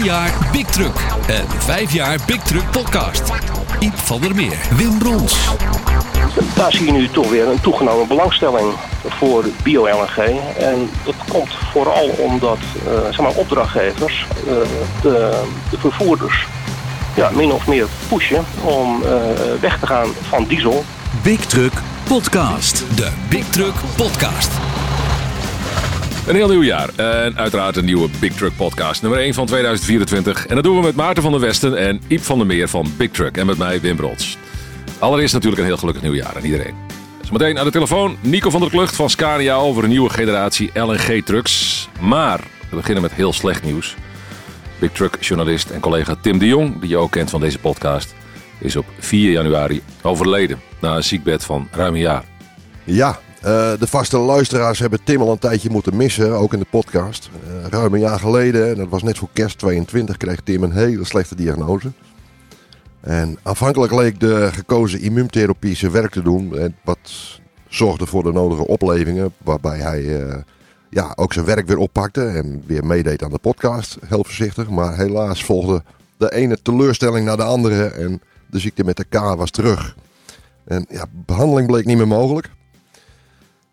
10 0.00 0.08
jaar 0.08 0.32
Big 0.52 0.66
Truck 0.66 0.96
en 1.26 1.44
5 1.58 1.92
jaar 1.92 2.18
Big 2.26 2.42
Truck 2.42 2.70
Podcast. 2.70 3.22
Iep 3.78 3.98
van 3.98 4.20
der 4.20 4.34
Meer, 4.34 4.58
Wim 4.76 4.98
Brons. 4.98 5.34
Daar 6.54 6.72
zie 6.72 6.86
je 6.86 6.92
nu 6.92 7.08
toch 7.08 7.30
weer 7.30 7.48
een 7.48 7.60
toegenomen 7.60 8.08
belangstelling 8.08 8.72
voor 9.08 9.44
bio-LNG. 9.62 10.40
En 10.58 10.90
dat 11.04 11.14
komt 11.28 11.54
vooral 11.72 12.08
omdat 12.08 12.58
uh, 12.86 12.92
zeg 13.04 13.20
maar, 13.20 13.34
opdrachtgevers 13.34 14.26
uh, 14.46 14.52
de, 15.02 15.42
de, 15.70 15.78
vervoerders 15.78 16.46
ja, 17.14 17.30
min 17.30 17.52
of 17.52 17.66
meer 17.66 17.86
pushen 18.08 18.44
om 18.62 19.02
uh, 19.02 19.10
weg 19.60 19.78
te 19.78 19.86
gaan 19.86 20.08
van 20.28 20.44
diesel. 20.44 20.84
Big 21.22 21.40
Truck 21.40 21.72
Podcast. 22.04 22.84
De 22.96 23.10
Big 23.28 23.44
Truck 23.44 23.74
Podcast. 23.96 24.59
Een 26.26 26.34
heel 26.34 26.48
nieuw 26.48 26.62
jaar 26.62 26.88
en 26.96 27.36
uiteraard 27.36 27.76
een 27.76 27.84
nieuwe 27.84 28.08
Big 28.20 28.32
Truck 28.32 28.56
podcast, 28.56 29.02
nummer 29.02 29.20
1 29.20 29.34
van 29.34 29.46
2024. 29.46 30.46
En 30.46 30.54
dat 30.54 30.64
doen 30.64 30.76
we 30.76 30.82
met 30.82 30.96
Maarten 30.96 31.22
van 31.22 31.32
der 31.32 31.40
Westen 31.40 31.78
en 31.78 32.00
Iep 32.08 32.22
van 32.22 32.38
der 32.38 32.46
Meer 32.46 32.68
van 32.68 32.92
Big 32.96 33.10
Truck 33.10 33.36
en 33.36 33.46
met 33.46 33.58
mij 33.58 33.80
Wim 33.80 33.96
Brods. 33.96 34.36
Allereerst 34.98 35.34
natuurlijk 35.34 35.62
een 35.62 35.68
heel 35.68 35.76
gelukkig 35.76 36.02
nieuwjaar 36.02 36.36
aan 36.36 36.44
iedereen. 36.44 36.74
Zometeen 37.22 37.58
aan 37.58 37.64
de 37.64 37.70
telefoon 37.70 38.16
Nico 38.20 38.50
van 38.50 38.60
der 38.60 38.70
Klucht 38.70 38.96
van 38.96 39.10
Scania 39.10 39.54
over 39.54 39.84
een 39.84 39.90
nieuwe 39.90 40.10
generatie 40.10 40.70
LNG-trucks. 40.74 41.88
Maar 42.00 42.40
we 42.70 42.76
beginnen 42.76 43.02
met 43.02 43.12
heel 43.12 43.32
slecht 43.32 43.62
nieuws. 43.62 43.94
Big 44.78 44.92
Truck 44.92 45.16
journalist 45.20 45.70
en 45.70 45.80
collega 45.80 46.14
Tim 46.22 46.38
de 46.38 46.46
Jong, 46.46 46.80
die 46.80 46.88
je 46.88 46.96
ook 46.96 47.10
kent 47.10 47.30
van 47.30 47.40
deze 47.40 47.58
podcast, 47.58 48.14
is 48.58 48.76
op 48.76 48.86
4 48.98 49.30
januari 49.30 49.82
overleden 50.02 50.60
na 50.80 50.96
een 50.96 51.04
ziekbed 51.04 51.44
van 51.44 51.68
ruim 51.70 51.94
een 51.94 52.00
jaar. 52.00 52.24
Ja, 52.84 53.20
uh, 53.44 53.72
de 53.78 53.86
vaste 53.86 54.18
luisteraars 54.18 54.78
hebben 54.78 55.04
Tim 55.04 55.20
al 55.20 55.32
een 55.32 55.38
tijdje 55.38 55.70
moeten 55.70 55.96
missen, 55.96 56.32
ook 56.32 56.52
in 56.52 56.58
de 56.58 56.66
podcast. 56.70 57.30
Uh, 57.32 57.66
ruim 57.66 57.94
een 57.94 58.00
jaar 58.00 58.18
geleden, 58.18 58.76
dat 58.76 58.88
was 58.88 59.02
net 59.02 59.18
voor 59.18 59.28
kerst 59.32 59.58
22, 59.58 60.16
kreeg 60.16 60.40
Tim 60.44 60.62
een 60.62 60.72
hele 60.72 61.04
slechte 61.04 61.34
diagnose. 61.34 61.92
En 63.00 63.38
afhankelijk 63.42 63.92
leek 63.92 64.20
de 64.20 64.48
gekozen 64.52 65.00
immuuntherapie 65.00 65.76
zijn 65.76 65.92
werk 65.92 66.10
te 66.10 66.22
doen. 66.22 66.74
Wat 66.84 66.98
zorgde 67.68 68.06
voor 68.06 68.22
de 68.22 68.32
nodige 68.32 68.66
oplevingen, 68.66 69.32
waarbij 69.44 69.78
hij 69.78 70.02
ja, 70.90 71.12
ook 71.14 71.32
zijn 71.32 71.44
werk 71.44 71.66
weer 71.66 71.78
oppakte 71.78 72.26
en 72.26 72.62
weer 72.66 72.86
meedeed 72.86 73.22
aan 73.22 73.30
de 73.30 73.38
podcast. 73.38 73.98
Heel 74.06 74.24
voorzichtig, 74.24 74.70
maar 74.70 74.96
helaas 74.96 75.44
volgde 75.44 75.82
de 76.16 76.34
ene 76.34 76.62
teleurstelling 76.62 77.26
naar 77.26 77.36
de 77.36 77.42
andere 77.42 77.84
en 77.84 78.20
de 78.46 78.58
ziekte 78.58 78.84
met 78.84 78.96
de 78.96 79.04
K 79.04 79.14
was 79.14 79.50
terug. 79.50 79.96
En 80.64 80.86
ja, 80.88 81.04
behandeling 81.10 81.66
bleek 81.66 81.84
niet 81.84 81.96
meer 81.96 82.08
mogelijk. 82.08 82.50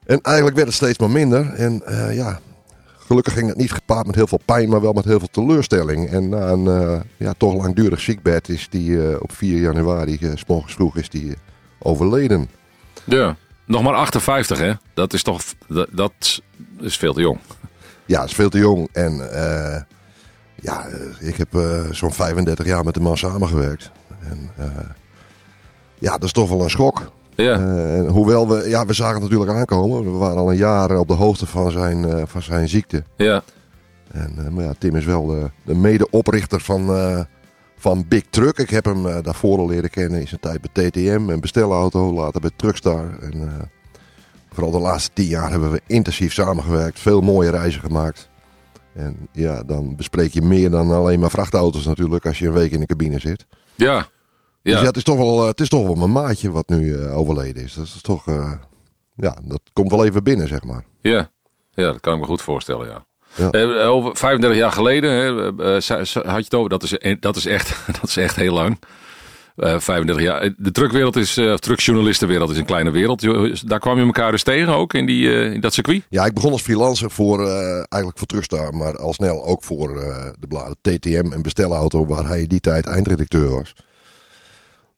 En 0.08 0.22
eigenlijk 0.22 0.56
werd 0.56 0.68
het 0.68 0.78
steeds 0.78 0.98
maar 0.98 1.10
minder. 1.10 1.54
En 1.54 1.82
uh, 1.88 2.16
ja, 2.16 2.40
gelukkig 2.98 3.34
ging 3.34 3.48
het 3.48 3.58
niet 3.58 3.72
gepaard 3.72 4.06
met 4.06 4.16
heel 4.16 4.28
veel 4.28 4.40
pijn, 4.46 4.70
maar 4.70 4.82
wel 4.82 4.94
met 4.94 5.06
heel 5.06 5.20
veel 5.20 5.28
teleurstelling. 5.32 6.10
En 6.10 6.30
na 6.30 6.50
een 6.50 6.66
uh, 6.66 7.00
ja, 7.18 7.34
toch 7.38 7.54
langdurig 7.54 8.00
ziekbed 8.00 8.50
is 8.50 8.68
die 8.70 8.90
uh, 8.90 9.16
op 9.20 9.32
4 9.32 9.60
januari, 9.60 10.18
uh, 10.22 10.32
morgens 10.48 10.74
vroeg, 10.74 10.98
is 10.98 11.10
die 11.10 11.38
overleden. 11.80 12.50
Ja, 13.04 13.36
nog 13.66 13.84
maar 13.84 13.94
58 13.94 14.58
hè? 14.58 14.74
Dat 14.94 15.14
is 15.14 15.24
toch, 15.24 15.42
dat, 15.68 15.88
dat 15.92 16.42
is 16.80 16.98
veel 16.98 17.14
te 17.14 17.22
jong. 17.22 17.40
Ja, 18.06 18.20
dat 18.20 18.30
is 18.30 18.36
veel 18.36 18.50
te 18.50 18.58
jong. 18.58 18.90
En 18.92 19.30
ja, 20.62 20.86
ik 21.20 21.36
heb 21.36 21.48
zo'n 21.92 22.14
35 22.14 22.66
jaar 22.66 22.84
met 22.84 22.94
de 22.94 23.00
man 23.00 23.18
samengewerkt. 23.18 23.92
En 24.20 24.52
ja, 26.00 26.12
dat 26.12 26.24
is 26.24 26.32
toch 26.32 26.50
wel 26.50 26.62
een 26.62 26.70
schok. 26.70 27.12
Ja. 27.38 27.60
Uh, 27.60 28.10
hoewel 28.10 28.48
we, 28.48 28.70
ja, 28.70 28.86
we 28.86 28.94
zagen 28.94 29.14
het 29.14 29.24
natuurlijk 29.24 29.52
aankomen. 29.52 30.04
We 30.04 30.18
waren 30.18 30.38
al 30.38 30.52
een 30.52 30.58
jaar 30.58 30.98
op 31.00 31.08
de 31.08 31.14
hoogte 31.14 31.46
van 31.46 31.72
zijn, 31.72 31.98
uh, 31.98 32.22
van 32.26 32.42
zijn 32.42 32.70
ziekte. 32.70 33.04
Ja. 33.16 33.42
En, 34.12 34.36
uh, 34.40 34.48
maar 34.48 34.64
ja, 34.64 34.74
Tim 34.78 34.96
is 34.96 35.06
wel 35.06 35.26
de, 35.26 35.52
de 35.64 35.76
medeoprichter 35.76 36.62
van, 36.62 36.90
van 37.78 38.06
Big 38.08 38.24
Truck. 38.30 38.58
Ik 38.58 38.70
heb 38.70 38.86
hem 38.86 39.04
daarvoor 39.22 39.58
al 39.58 39.68
leren 39.68 39.90
kennen 39.90 40.20
in 40.20 40.28
zijn 40.28 40.40
tijd 40.40 40.62
bij 40.62 40.90
TTM 40.90 41.30
en 41.30 41.40
bestelauto, 41.40 42.14
later 42.14 42.42
bij 42.42 42.52
Truckstar. 42.56 43.20
En 43.22 43.70
vooral 44.52 44.72
de 44.72 44.80
laatste 44.80 45.12
tien 45.14 45.28
jaar 45.28 45.52
hebben 45.52 45.72
we 45.72 45.82
intensief 45.88 46.34
samengewerkt, 46.34 47.00
veel 47.00 47.22
mooie 47.22 47.50
reizen 47.50 47.82
gemaakt. 47.82 48.30
En 48.94 49.28
ja, 49.32 49.64
dan 49.64 49.96
bespreek 49.96 50.34
je 50.34 50.42
meer 50.42 50.70
dan 50.70 50.92
alleen 50.92 51.20
maar 51.20 51.30
vrachtauto's 51.30 51.86
natuurlijk 51.86 52.26
als 52.26 52.40
je 52.40 52.48
een 52.48 52.54
week 52.54 52.72
in 52.72 52.80
de 52.80 52.86
cabine 52.86 53.20
zit. 53.20 53.46
Ja, 53.76 53.94
ja. 53.94 54.08
Dus 54.72 54.80
ja, 54.80 54.86
het 54.86 54.98
is 54.98 55.04
toch 55.04 55.18
wel, 55.18 55.48
het 55.48 55.60
is 55.60 55.70
toch 55.70 55.86
wel 55.86 55.96
mijn 55.96 56.12
maatje 56.12 56.52
wat 56.52 56.70
nu 56.70 56.86
uh, 56.86 57.18
overleden 57.18 57.64
is. 57.64 57.74
Dat 57.74 57.86
is 57.86 58.02
toch, 58.02 58.28
uh, 58.28 58.52
ja, 59.16 59.38
dat 59.44 59.62
komt 59.74 59.92
wel 59.92 60.06
even 60.06 60.24
binnen, 60.24 60.48
zeg 60.48 60.64
maar. 60.64 60.84
Ja, 61.02 61.32
ja 61.72 61.92
dat 61.92 62.00
kan 62.00 62.14
ik 62.14 62.20
me 62.20 62.26
goed 62.26 62.42
voorstellen, 62.42 62.88
ja. 62.88 63.06
ja. 63.36 63.50
Uh, 63.52 63.90
over 63.90 64.16
35 64.16 64.60
jaar 64.60 64.72
geleden 64.72 65.12
had 65.64 65.86
je 66.24 66.34
het 66.44 66.54
over, 66.54 66.70
dat 66.70 66.84
is, 66.84 66.98
dat 67.20 67.36
is, 67.36 67.46
echt, 67.46 67.76
dat 68.02 68.10
is 68.10 68.18
echt 68.18 68.36
heel 68.36 68.54
lang. 68.54 68.80
35 69.60 70.24
jaar. 70.24 70.54
De 70.58 70.72
truckwereld 70.72 71.16
is, 71.16 71.38
uh, 71.38 71.54
truckjournalistenwereld 71.54 72.50
is 72.50 72.58
een 72.58 72.66
kleine 72.66 72.92
wereld. 72.92 73.22
Daar 73.68 73.80
kwam 73.80 73.98
je 73.98 74.06
elkaar 74.06 74.32
dus 74.32 74.44
tegen 74.44 74.74
ook 74.74 74.94
in, 74.94 75.06
die, 75.06 75.52
in 75.54 75.62
dat 75.62 75.74
circuit? 75.74 76.06
Ja, 76.10 76.26
ik 76.26 76.34
begon 76.34 76.52
als 76.52 76.62
freelancer 76.62 77.12
voor, 77.12 77.48
eigenlijk 77.50 78.18
voor 78.18 78.28
Truckstar, 78.28 78.74
maar 78.74 78.98
al 78.98 79.14
snel 79.14 79.46
ook 79.46 79.64
voor 79.64 79.88
de 80.40 80.48
bladen 80.48 80.78
TTM 80.82 81.32
en 81.32 81.42
Bestelauto, 81.42 82.06
waar 82.06 82.28
hij 82.28 82.48
die 82.48 82.60
tijd 82.60 82.86
eindredacteur 82.86 83.50
was. 83.50 83.74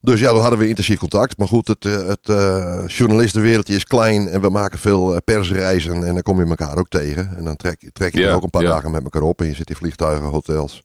Dus 0.02 0.20
ja, 0.20 0.32
dan 0.32 0.42
hadden 0.42 0.60
we 0.60 0.68
intensief 0.68 1.00
contact. 1.00 1.38
Maar 1.38 1.48
goed, 1.48 1.68
het, 1.68 1.84
het 1.84 2.30
uh, 2.30 2.88
journalistenwereldje 2.88 3.76
is 3.76 3.84
klein 3.84 4.28
en 4.28 4.42
we 4.42 4.50
maken 4.50 4.80
veel 4.80 5.22
persreizen. 5.22 6.04
En 6.04 6.14
dan 6.14 6.22
kom 6.22 6.40
je 6.40 6.50
elkaar 6.50 6.78
ook 6.78 6.90
tegen. 6.90 7.38
En 7.38 7.44
dan 7.44 7.56
trek, 7.56 7.90
trek 7.94 8.14
je 8.14 8.20
yeah, 8.20 8.36
ook 8.36 8.44
een 8.44 8.50
paar 8.50 8.62
yeah. 8.62 8.74
dagen 8.74 8.92
met 8.92 9.04
elkaar 9.04 9.22
op. 9.22 9.42
En 9.42 9.48
je 9.48 9.56
zit 9.56 9.70
in 9.70 9.76
vliegtuigen, 9.76 10.28
hotels. 10.28 10.84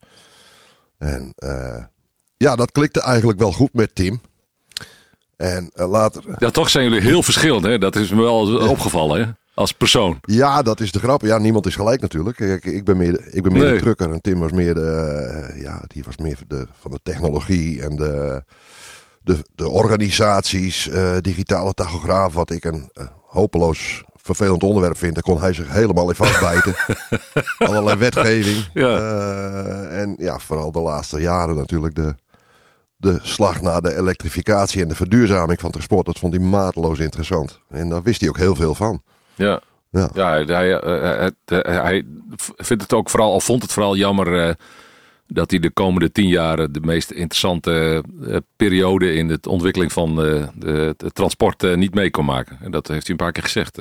En 0.99 1.33
uh, 1.39 1.85
ja, 2.37 2.57
dat 2.57 2.73
klikte 2.73 3.01
eigenlijk 3.01 3.39
wel 3.39 3.53
goed 3.53 3.73
met 3.73 3.95
Tim. 3.95 4.21
En 5.37 5.71
uh, 5.75 5.91
later... 5.91 6.23
Ja, 6.39 6.51
toch 6.51 6.71
zijn 6.71 6.85
jullie 6.85 7.01
heel 7.01 7.23
verschillend, 7.23 7.65
hè? 7.65 7.79
Dat 7.79 7.97
is 7.97 8.11
me 8.11 8.23
wel 8.23 8.69
opgevallen, 8.69 9.21
hè? 9.21 9.33
Als 9.55 9.73
persoon. 9.73 10.19
Ja, 10.21 10.63
dat 10.63 10.81
is 10.81 10.93
de 10.93 10.99
grap. 10.99 11.23
Ja, 11.23 11.39
niemand 11.39 11.67
is 11.67 11.75
gelijk 11.75 12.01
natuurlijk. 12.01 12.37
Kijk, 12.37 12.65
ik 12.65 12.85
ben 12.85 12.97
meer, 12.97 13.27
ik 13.31 13.43
ben 13.43 13.53
meer 13.53 13.63
nee. 13.63 13.73
de 13.73 13.81
trucker 13.81 14.13
en 14.13 14.21
Tim 14.21 14.39
was 14.39 14.53
meer 14.53 14.75
de, 14.75 15.55
ja, 15.57 15.83
die 15.87 16.03
was 16.05 16.17
meer 16.17 16.39
de, 16.49 16.67
van 16.81 16.91
de 16.91 16.99
technologie 17.03 17.83
en 17.83 17.97
de 17.97 18.45
de, 19.25 19.45
de 19.55 19.69
organisaties, 19.69 20.89
uh, 20.89 21.17
digitale 21.21 21.73
tachograaf, 21.73 22.33
wat 22.35 22.51
ik 22.51 22.65
een 22.65 22.91
uh, 22.95 23.05
hopeloos 23.27 24.05
vervelend 24.15 24.63
onderwerp 24.63 24.97
vind, 24.97 25.15
daar 25.15 25.23
kon 25.23 25.41
hij 25.41 25.53
zich 25.53 25.73
helemaal 25.73 26.09
in 26.09 26.15
vastbijten. 26.15 26.75
Allerlei 27.69 27.97
wetgeving. 27.97 28.69
Ja. 28.75 28.99
Uh, 28.99 30.01
en 30.01 30.15
ja, 30.19 30.39
vooral 30.39 30.73
de 30.73 30.81
laatste 30.81 31.21
jaren 31.21 31.57
natuurlijk 31.57 31.95
de, 31.95 32.15
de 32.97 33.19
slag 33.23 33.61
naar 33.61 33.81
de 33.81 33.97
elektrificatie 33.97 34.83
en 34.83 34.89
de 34.89 34.95
verduurzaming 34.95 35.61
van 35.61 35.71
transport. 35.71 36.07
Dat 36.07 36.19
vond 36.19 36.35
hij 36.35 36.43
mateloos 36.43 36.99
interessant. 36.99 37.61
En 37.69 37.89
daar 37.89 38.03
wist 38.03 38.21
hij 38.21 38.29
ook 38.29 38.39
heel 38.39 38.55
veel 38.55 38.75
van. 38.75 39.03
Ja. 39.35 39.61
Ja, 39.91 40.11
ja 40.15 40.29
hij, 40.29 40.45
hij, 40.45 40.81
hij, 41.45 41.75
hij 41.83 42.07
vindt 42.57 42.83
het 42.83 42.93
ook 42.93 43.11
vooral, 43.11 43.33
of 43.33 43.45
vond 43.45 43.63
het 43.63 43.73
vooral 43.73 43.97
jammer 43.97 44.57
dat 45.27 45.51
hij 45.51 45.61
de 45.61 45.71
komende 45.71 46.13
tien 46.13 46.29
jaar 46.29 46.73
de 46.73 46.81
meest 46.81 47.11
interessante 47.11 48.05
uh, 48.21 48.37
periode 48.57 49.15
in 49.15 49.29
de 49.29 49.39
ontwikkeling 49.49 49.93
van 49.93 50.11
uh, 50.11 50.47
de, 50.55 50.95
het 50.97 51.15
transport 51.15 51.63
uh, 51.63 51.77
niet 51.77 51.95
mee 51.95 52.11
kon 52.11 52.25
maken. 52.25 52.59
En 52.63 52.71
dat 52.71 52.89
heeft 52.89 53.03
hij 53.03 53.11
een 53.11 53.25
paar 53.25 53.33
keer 53.33 53.43
gezegd. 53.43 53.79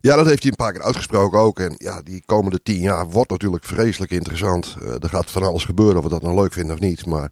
Ja, 0.00 0.16
dat 0.16 0.26
heeft 0.26 0.42
hij 0.42 0.50
een 0.50 0.64
paar 0.64 0.72
keer 0.72 0.82
uitgesproken 0.82 1.38
ook. 1.38 1.60
En 1.60 1.74
ja, 1.76 2.02
die 2.02 2.22
komende 2.26 2.62
tien 2.62 2.80
jaar 2.80 3.10
wordt 3.10 3.30
natuurlijk 3.30 3.64
vreselijk 3.64 4.10
interessant. 4.10 4.76
er 5.00 5.08
gaat 5.08 5.30
van 5.30 5.42
alles 5.42 5.64
gebeuren, 5.64 5.96
of 5.96 6.02
we 6.02 6.08
dat 6.08 6.22
nou 6.22 6.34
leuk 6.34 6.52
vinden 6.52 6.74
of 6.74 6.80
niet. 6.80 7.06
Maar 7.06 7.30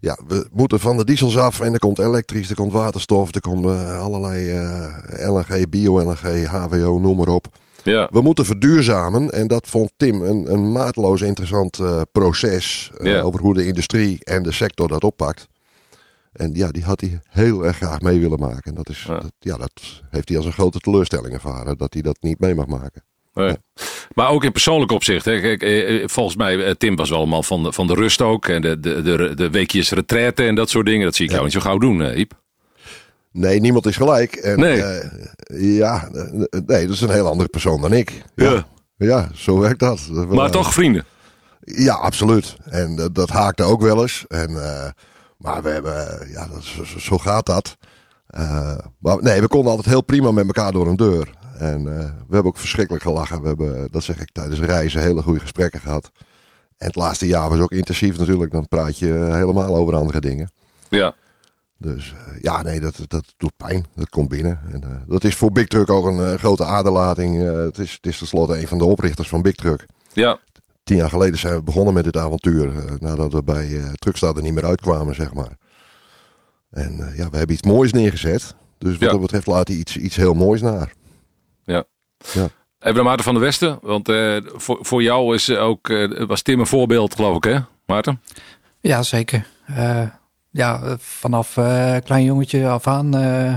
ja, 0.00 0.18
we 0.26 0.48
moeten 0.52 0.80
van 0.80 0.96
de 0.96 1.04
diesels 1.04 1.38
af 1.38 1.60
en 1.60 1.72
er 1.72 1.78
komt 1.78 1.98
elektrisch, 1.98 2.50
er 2.50 2.56
komt 2.56 2.72
waterstof, 2.72 3.34
er 3.34 3.40
komt 3.40 3.66
allerlei 4.00 4.52
LNG, 5.26 5.68
bio-LNG, 5.68 6.46
HVO, 6.46 6.98
noem 6.98 7.16
maar 7.16 7.28
op. 7.28 7.48
Ja. 7.88 8.08
We 8.12 8.20
moeten 8.20 8.44
verduurzamen. 8.44 9.30
En 9.30 9.46
dat 9.46 9.66
vond 9.68 9.92
Tim 9.96 10.22
een, 10.22 10.52
een 10.52 10.72
maatloos 10.72 11.20
interessant 11.20 11.78
uh, 11.78 12.00
proces. 12.12 12.90
Uh, 12.98 13.12
ja. 13.12 13.20
Over 13.20 13.40
hoe 13.40 13.54
de 13.54 13.66
industrie 13.66 14.18
en 14.24 14.42
de 14.42 14.52
sector 14.52 14.88
dat 14.88 15.04
oppakt. 15.04 15.48
En 16.32 16.54
ja, 16.54 16.70
die 16.70 16.84
had 16.84 17.00
hij 17.00 17.20
heel 17.28 17.64
erg 17.64 17.76
graag 17.76 18.00
mee 18.00 18.20
willen 18.20 18.38
maken. 18.38 18.62
En 18.62 18.74
dat, 18.74 18.88
is, 18.88 19.04
Ja. 19.08 19.18
Dat, 19.18 19.32
ja, 19.38 19.56
dat 19.56 20.02
heeft 20.10 20.28
hij 20.28 20.36
als 20.36 20.46
een 20.46 20.52
grote 20.52 20.78
teleurstelling 20.78 21.32
ervaren. 21.34 21.78
Dat 21.78 21.92
hij 21.92 22.02
dat 22.02 22.16
niet 22.20 22.38
mee 22.38 22.54
mag 22.54 22.66
maken. 22.66 23.02
Nee. 23.34 23.56
Maar 24.14 24.28
ook 24.28 24.44
in 24.44 24.52
persoonlijk 24.52 24.92
opzicht. 24.92 25.24
Hè. 25.24 25.40
Kijk, 25.40 25.62
eh, 25.62 26.08
volgens 26.08 26.36
mij, 26.36 26.64
eh, 26.64 26.70
Tim 26.70 26.96
was 26.96 27.10
wel 27.10 27.22
een 27.22 27.28
man 27.28 27.44
van 27.44 27.62
de, 27.62 27.72
van 27.72 27.86
de 27.86 27.94
rust 27.94 28.22
ook. 28.22 28.48
En 28.48 28.62
de, 28.62 28.80
de, 28.80 29.02
de, 29.02 29.34
de 29.34 29.50
weekjes 29.50 29.90
retraite 29.90 30.44
en 30.44 30.54
dat 30.54 30.70
soort 30.70 30.86
dingen. 30.86 31.04
Dat 31.04 31.14
zie 31.14 31.24
ik 31.24 31.30
jou 31.30 31.44
niet 31.44 31.52
zo 31.52 31.60
gauw 31.60 31.78
doen, 31.78 32.02
eh, 32.02 32.18
Iep. 32.18 32.32
Nee, 33.38 33.60
niemand 33.60 33.86
is 33.86 33.96
gelijk. 33.96 34.34
En, 34.34 34.60
Nee. 34.60 34.82
eh, 34.82 35.76
ja, 35.76 36.08
eh, 36.12 36.22
nee, 36.66 36.86
dat 36.86 36.94
is 36.94 37.00
een 37.00 37.10
heel 37.10 37.26
andere 37.28 37.48
persoon 37.48 37.80
dan 37.80 37.92
ik. 37.92 38.22
Ja, 38.34 38.66
ja 38.96 39.28
zo 39.34 39.58
werkt 39.58 39.80
dat. 39.80 40.08
Maar 40.28 40.50
toch 40.50 40.72
vrienden. 40.72 41.04
Ja, 41.60 41.94
absoluut. 41.94 42.56
En 42.64 42.96
dat, 42.96 43.14
dat 43.14 43.28
haakte 43.28 43.62
ook 43.62 43.80
wel 43.80 44.02
eens. 44.02 44.24
En, 44.28 44.48
eh, 44.48 44.90
maar 45.38 45.62
we 45.62 45.68
hebben, 45.68 46.20
eh, 46.20 46.32
ja, 46.32 46.46
dat, 46.46 46.62
zo, 46.64 46.98
zo 46.98 47.18
gaat 47.18 47.46
dat. 47.46 47.76
Eh, 48.26 48.78
maar 48.98 49.22
nee, 49.22 49.40
we 49.40 49.48
konden 49.48 49.70
altijd 49.70 49.88
heel 49.88 50.02
prima 50.04 50.30
met 50.30 50.46
elkaar 50.46 50.72
door 50.72 50.86
een 50.86 50.96
deur. 50.96 51.30
En 51.58 51.78
eh, 51.78 51.98
we 52.04 52.34
hebben 52.34 52.52
ook 52.52 52.58
verschrikkelijk 52.58 53.04
gelachen. 53.04 53.40
We 53.42 53.48
hebben, 53.48 53.88
dat 53.90 54.02
zeg 54.02 54.20
ik 54.20 54.32
tijdens 54.32 54.60
reizen, 54.60 55.00
hele 55.00 55.22
goede 55.22 55.40
gesprekken 55.40 55.80
gehad. 55.80 56.10
En 56.76 56.86
het 56.86 56.96
laatste 56.96 57.26
jaar 57.26 57.48
was 57.48 57.58
ook 57.58 57.72
intensief 57.72 58.18
natuurlijk. 58.18 58.52
Dan 58.52 58.68
praat 58.68 58.98
je 58.98 59.14
eh, 59.14 59.34
helemaal 59.34 59.76
over 59.76 59.94
andere 59.94 60.20
dingen. 60.20 60.50
Ja. 60.88 61.14
Dus 61.78 62.12
eh, 62.26 62.42
ja, 62.42 62.62
nee, 62.62 62.80
dat, 62.80 62.98
dat 63.08 63.34
doet 63.36 63.56
pijn. 63.56 63.86
Dat 63.94 64.08
komt 64.08 64.28
binnen. 64.28 64.60
En, 64.72 64.82
eh, 64.82 64.88
dat 65.06 65.24
is 65.24 65.34
voor 65.34 65.52
Big 65.52 65.66
Truck 65.66 65.90
ook 65.90 66.06
een 66.06 66.32
eh, 66.32 66.38
grote 66.38 66.64
aderlating. 66.64 67.42
Eh, 67.42 67.52
het, 67.52 67.78
is, 67.78 67.92
het 67.92 68.06
is 68.06 68.18
tenslotte 68.18 68.60
een 68.60 68.68
van 68.68 68.78
de 68.78 68.84
oprichters 68.84 69.28
van 69.28 69.42
Big 69.42 69.54
Truck. 69.54 69.86
Ja. 70.12 70.38
Tien 70.82 70.96
jaar 70.96 71.08
geleden 71.10 71.38
zijn 71.38 71.54
we 71.54 71.62
begonnen 71.62 71.94
met 71.94 72.04
dit 72.04 72.16
avontuur. 72.16 72.72
nadat 73.00 73.32
we 73.32 73.42
bij 73.42 73.76
eh 73.78 73.92
Truckstad 73.92 74.36
er 74.36 74.42
niet 74.42 74.54
meer 74.54 74.64
uitkwamen, 74.66 75.14
zeg 75.14 75.34
maar. 75.34 75.56
En 76.70 77.00
eh, 77.00 77.16
ja, 77.16 77.30
we 77.30 77.36
hebben 77.36 77.56
iets 77.56 77.66
moois 77.66 77.92
neergezet. 77.92 78.54
Dus 78.78 78.90
wat 78.92 79.00
Ja. 79.00 79.08
dat 79.10 79.20
betreft 79.20 79.46
laat 79.46 79.68
hij 79.68 79.76
iets, 79.76 79.96
iets 79.96 80.16
heel 80.16 80.34
moois 80.34 80.60
naar. 80.60 80.92
Even 82.80 82.94
naar 82.94 83.04
Maarten 83.04 83.24
van 83.24 83.34
der 83.34 83.42
Westen. 83.42 83.78
Want 83.82 84.08
eh, 84.08 84.36
voor, 84.44 84.78
voor 84.80 85.02
jou 85.02 85.34
is 85.34 85.50
ook, 85.50 85.88
eh, 85.88 86.26
was 86.26 86.42
Tim 86.42 86.60
een 86.60 86.66
voorbeeld, 86.66 87.14
geloof 87.14 87.36
ik, 87.36 87.44
hè, 87.44 87.58
Maarten? 87.86 88.20
Ja, 88.80 89.02
zeker. 89.02 89.46
Ja, 90.50 90.96
vanaf 90.98 91.56
eh, 91.56 91.96
klein 92.04 92.24
jongetje 92.24 92.68
af 92.68 92.86
aan 92.86 93.14
eh, 93.16 93.54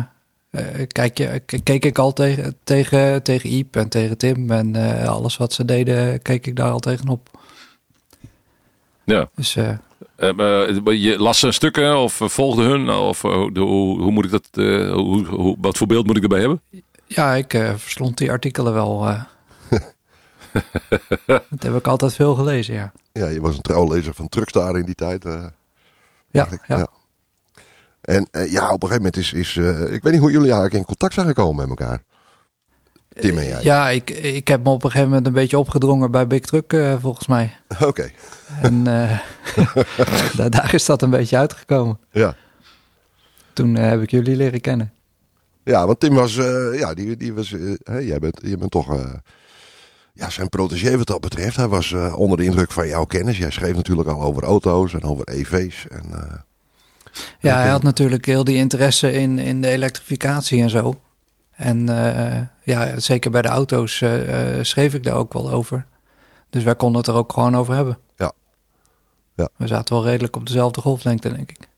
eh, 0.49 0.87
kijk 0.87 1.41
keek 1.63 1.85
ik 1.85 1.97
al 1.97 2.13
tegen, 2.13 2.55
tegen, 2.63 3.23
tegen 3.23 3.49
Iep 3.49 3.75
en 3.75 3.89
tegen 3.89 4.17
Tim. 4.17 4.51
En 4.51 4.75
alles 5.07 5.37
wat 5.37 5.53
ze 5.53 5.65
deden, 5.65 6.21
keek 6.21 6.47
ik 6.47 6.55
daar 6.55 6.71
al 6.71 6.79
tegenop. 6.79 7.29
Ja. 9.03 9.29
Dus 9.35 9.55
eh, 9.55 9.69
Eh, 10.15 10.29
eh, 10.29 11.01
je 11.01 11.19
las 11.19 11.39
ze 11.39 11.51
stukken 11.51 11.97
of 11.97 12.13
volgde 12.23 12.63
hun? 12.63 12.89
Of 12.89 13.21
hoe, 13.21 13.59
hoe, 13.99 14.11
moet 14.11 14.25
ik 14.25 14.31
dat, 14.31 14.47
eh, 14.51 14.91
hoe, 14.93 15.25
hoe, 15.25 15.57
wat 15.59 15.77
voor 15.77 15.87
beeld 15.87 16.05
moet 16.05 16.17
ik 16.17 16.23
erbij 16.23 16.39
hebben? 16.39 16.61
ja, 17.07 17.33
ik 17.33 17.53
eh, 17.53 17.73
verslond 17.75 18.17
die 18.17 18.31
artikelen 18.31 18.73
wel. 18.73 19.07
eh. 19.07 19.23
dat 21.25 21.63
heb 21.63 21.75
ik 21.75 21.87
altijd 21.87 22.13
veel 22.15 22.35
gelezen, 22.35 22.73
ja. 22.73 22.91
Ja, 23.11 23.27
je 23.27 23.41
was 23.41 23.55
een 23.55 23.61
trouwlezer 23.61 24.13
van 24.13 24.29
Truckstar 24.29 24.77
in 24.77 24.85
die 24.85 24.95
tijd. 24.95 25.25
Eh, 26.31 26.45
Ja, 26.67 26.77
ja. 26.77 26.87
En 28.01 28.27
eh, 28.31 28.51
ja, 28.51 28.63
op 28.71 28.83
een 28.83 28.89
gegeven 28.89 28.95
moment 28.95 29.17
is... 29.17 29.33
is 29.33 29.57
eh, 29.57 29.93
ik 29.93 30.03
weet 30.03 30.11
niet 30.13 30.21
hoe 30.21 30.31
jullie 30.31 30.45
eigenlijk 30.45 30.73
in 30.73 30.85
contact 30.85 31.13
zijn 31.13 31.27
gekomen 31.27 31.55
met 31.55 31.79
elkaar. 31.79 32.03
Tim 33.19 33.37
en 33.37 33.47
jij. 33.47 33.63
Ja, 33.63 33.89
ik, 33.89 34.09
ik 34.09 34.47
heb 34.47 34.63
me 34.63 34.69
op 34.69 34.83
een 34.83 34.89
gegeven 34.89 35.09
moment 35.09 35.27
een 35.27 35.33
beetje 35.33 35.59
opgedrongen 35.59 36.11
bij 36.11 36.27
Big 36.27 36.41
Truck, 36.41 36.73
eh, 36.73 36.95
volgens 36.99 37.27
mij. 37.27 37.57
Oké, 37.79 38.11
En 38.61 38.87
eh, 38.87 39.19
daar, 40.37 40.49
daar 40.49 40.73
is 40.73 40.85
dat 40.85 41.01
een 41.01 41.09
beetje 41.09 41.37
uitgekomen. 41.37 41.99
ja. 42.11 42.35
Toen 43.53 43.75
eh, 43.77 43.89
heb 43.89 44.01
ik 44.01 44.11
jullie 44.11 44.35
leren 44.35 44.61
kennen. 44.61 44.93
Ja, 45.63 45.85
want 45.85 45.99
Tim 45.99 46.13
was, 46.13 46.37
eh, 46.37 46.79
ja, 46.79 46.93
die, 46.93 47.17
die 47.17 47.33
was, 47.33 47.53
eh, 47.83 48.07
jij 48.07 48.19
bent, 48.19 48.39
je 48.43 48.57
bent 48.57 48.71
toch, 48.71 48.93
eh, 48.95 49.13
ja, 50.21 50.29
zijn 50.29 50.49
protégé 50.49 50.97
wat 50.97 51.07
dat 51.07 51.21
betreft. 51.21 51.55
Hij 51.55 51.67
was 51.67 51.91
eh, 51.91 52.17
onder 52.17 52.37
de 52.37 52.43
indruk 52.43 52.71
van 52.71 52.87
jouw 52.87 53.05
kennis. 53.05 53.37
Jij 53.37 53.51
schreef 53.51 53.75
natuurlijk 53.75 54.09
al 54.09 54.21
over 54.21 54.43
auto's 54.43 54.93
en 54.93 55.03
over 55.03 55.27
EV's. 55.27 55.87
En, 55.87 56.03
eh, 56.13 56.33
Ja, 57.39 57.55
hij 57.57 57.69
had 57.69 57.83
natuurlijk 57.83 58.25
heel 58.25 58.43
die 58.43 58.55
interesse 58.55 59.11
in, 59.11 59.39
in 59.39 59.61
de 59.61 59.67
elektrificatie 59.67 60.61
en 60.61 60.69
zo. 60.69 60.99
En 61.51 61.89
eh, 61.89 62.41
ja, 62.63 62.99
zeker 62.99 63.31
bij 63.31 63.41
de 63.41 63.47
auto's 63.47 64.03
schreef 64.61 64.93
ik 64.93 65.03
daar 65.03 65.15
ook 65.15 65.33
wel 65.33 65.51
over. 65.51 65.85
Dus 66.49 66.63
wij 66.63 66.75
konden 66.75 66.97
het 67.01 67.09
er 67.09 67.15
ook 67.15 67.33
gewoon 67.33 67.57
over 67.57 67.75
hebben. 67.75 67.97
Ja. 68.17 68.31
Ja. 69.35 69.49
We 69.55 69.67
zaten 69.67 69.95
wel 69.95 70.05
redelijk 70.05 70.35
op 70.35 70.45
dezelfde 70.45 70.81
golflengte, 70.81 71.33
denk 71.33 71.51
ik. 71.51 71.69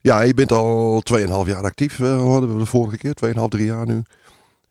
ja, 0.00 0.20
je 0.20 0.34
bent 0.34 0.52
al 0.52 1.02
2,5 1.12 1.26
jaar 1.46 1.64
actief, 1.64 1.96
hoorden 1.98 2.52
we 2.52 2.58
de 2.58 2.66
vorige 2.66 2.96
keer. 2.96 3.14
2,5, 3.34 3.48
3 3.48 3.64
jaar 3.64 3.86
nu. 3.86 4.02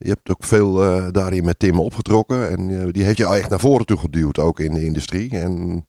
Je 0.04 0.10
hebt 0.10 0.30
ook 0.30 0.44
veel 0.44 0.84
eh, 0.84 1.08
daarin 1.12 1.46
met 1.46 1.60
Tim 1.60 1.80
opgetrokken. 1.80 2.50
En 2.50 2.82
eh, 2.82 2.88
die 2.92 3.04
heeft 3.04 3.18
je 3.18 3.26
echt 3.28 3.50
naar 3.50 3.60
voren 3.60 3.86
toe 3.86 3.98
geduwd, 3.98 4.40
ook 4.40 4.60
in 4.60 4.74
de 4.74 4.86
industrie. 4.86 5.40
En 5.40 5.86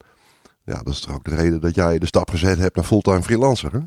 ja, 0.64 0.82
dat 0.82 0.92
is 0.92 1.00
toch 1.00 1.14
ook 1.14 1.24
de 1.24 1.34
reden 1.34 1.60
dat 1.60 1.74
jij 1.74 1.98
de 1.98 2.06
stap 2.06 2.30
gezet 2.30 2.58
hebt 2.58 2.76
naar 2.76 2.84
fulltime 2.84 3.22
freelancer, 3.22 3.72
hè? 3.72 3.78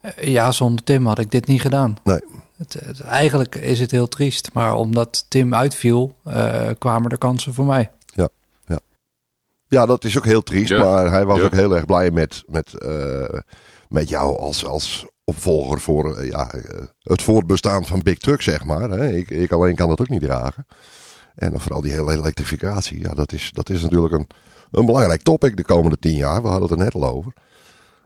Eh, 0.00 0.28
ja, 0.28 0.52
zonder 0.52 0.84
Tim 0.84 1.06
had 1.06 1.18
ik 1.18 1.30
dit 1.30 1.46
niet 1.46 1.60
gedaan. 1.60 1.96
Nee. 2.04 2.20
Het, 2.56 2.72
het- 2.84 3.00
eigenlijk 3.00 3.54
is 3.54 3.80
het 3.80 3.90
heel 3.90 4.08
triest, 4.08 4.50
maar 4.52 4.74
omdat 4.74 5.24
Tim 5.28 5.54
uitviel, 5.54 6.14
eh, 6.24 6.68
kwamen 6.78 7.10
er 7.10 7.18
kansen 7.18 7.54
voor 7.54 7.66
mij. 7.66 7.90
Ja, 9.70 9.86
dat 9.86 10.04
is 10.04 10.16
ook 10.16 10.24
heel 10.24 10.42
triest. 10.42 10.68
Ja. 10.70 10.78
Maar 10.78 11.10
hij 11.10 11.24
was 11.24 11.38
Ja. 11.38 11.44
ook 11.44 11.52
heel 11.52 11.74
erg 11.76 11.84
blij 11.84 12.10
met, 12.10 12.42
met, 12.46 12.74
eh, 12.74 13.38
met 13.88 14.08
jou 14.08 14.38
als, 14.38 14.64
als 14.64 15.06
opvolger 15.28 15.80
voor 15.80 16.16
eh, 16.16 16.30
ja, 16.30 16.50
eh, 16.52 16.82
het 17.02 17.22
voortbestaan 17.22 17.86
van 17.86 18.02
Big 18.02 18.18
Truck, 18.18 18.42
zeg 18.42 18.64
maar. 18.64 18.90
Hè. 18.90 19.12
Ik, 19.12 19.30
ik 19.30 19.52
alleen 19.52 19.74
kan 19.74 19.88
dat 19.88 20.00
ook 20.00 20.08
niet 20.08 20.22
dragen. 20.22 20.66
En 21.34 21.50
dan 21.50 21.60
vooral 21.60 21.80
die 21.80 21.92
hele 21.92 22.12
elektrificatie. 22.12 23.00
Ja, 23.00 23.14
dat 23.14 23.32
is, 23.32 23.50
dat 23.52 23.70
is 23.70 23.82
natuurlijk 23.82 24.14
een, 24.14 24.26
een 24.70 24.86
belangrijk 24.86 25.22
topic 25.22 25.56
de 25.56 25.64
komende 25.64 25.98
tien 25.98 26.16
jaar. 26.16 26.42
We 26.42 26.48
hadden 26.48 26.68
het 26.68 26.78
er 26.78 26.84
net 26.84 26.94
al 26.94 27.06
over. 27.06 27.32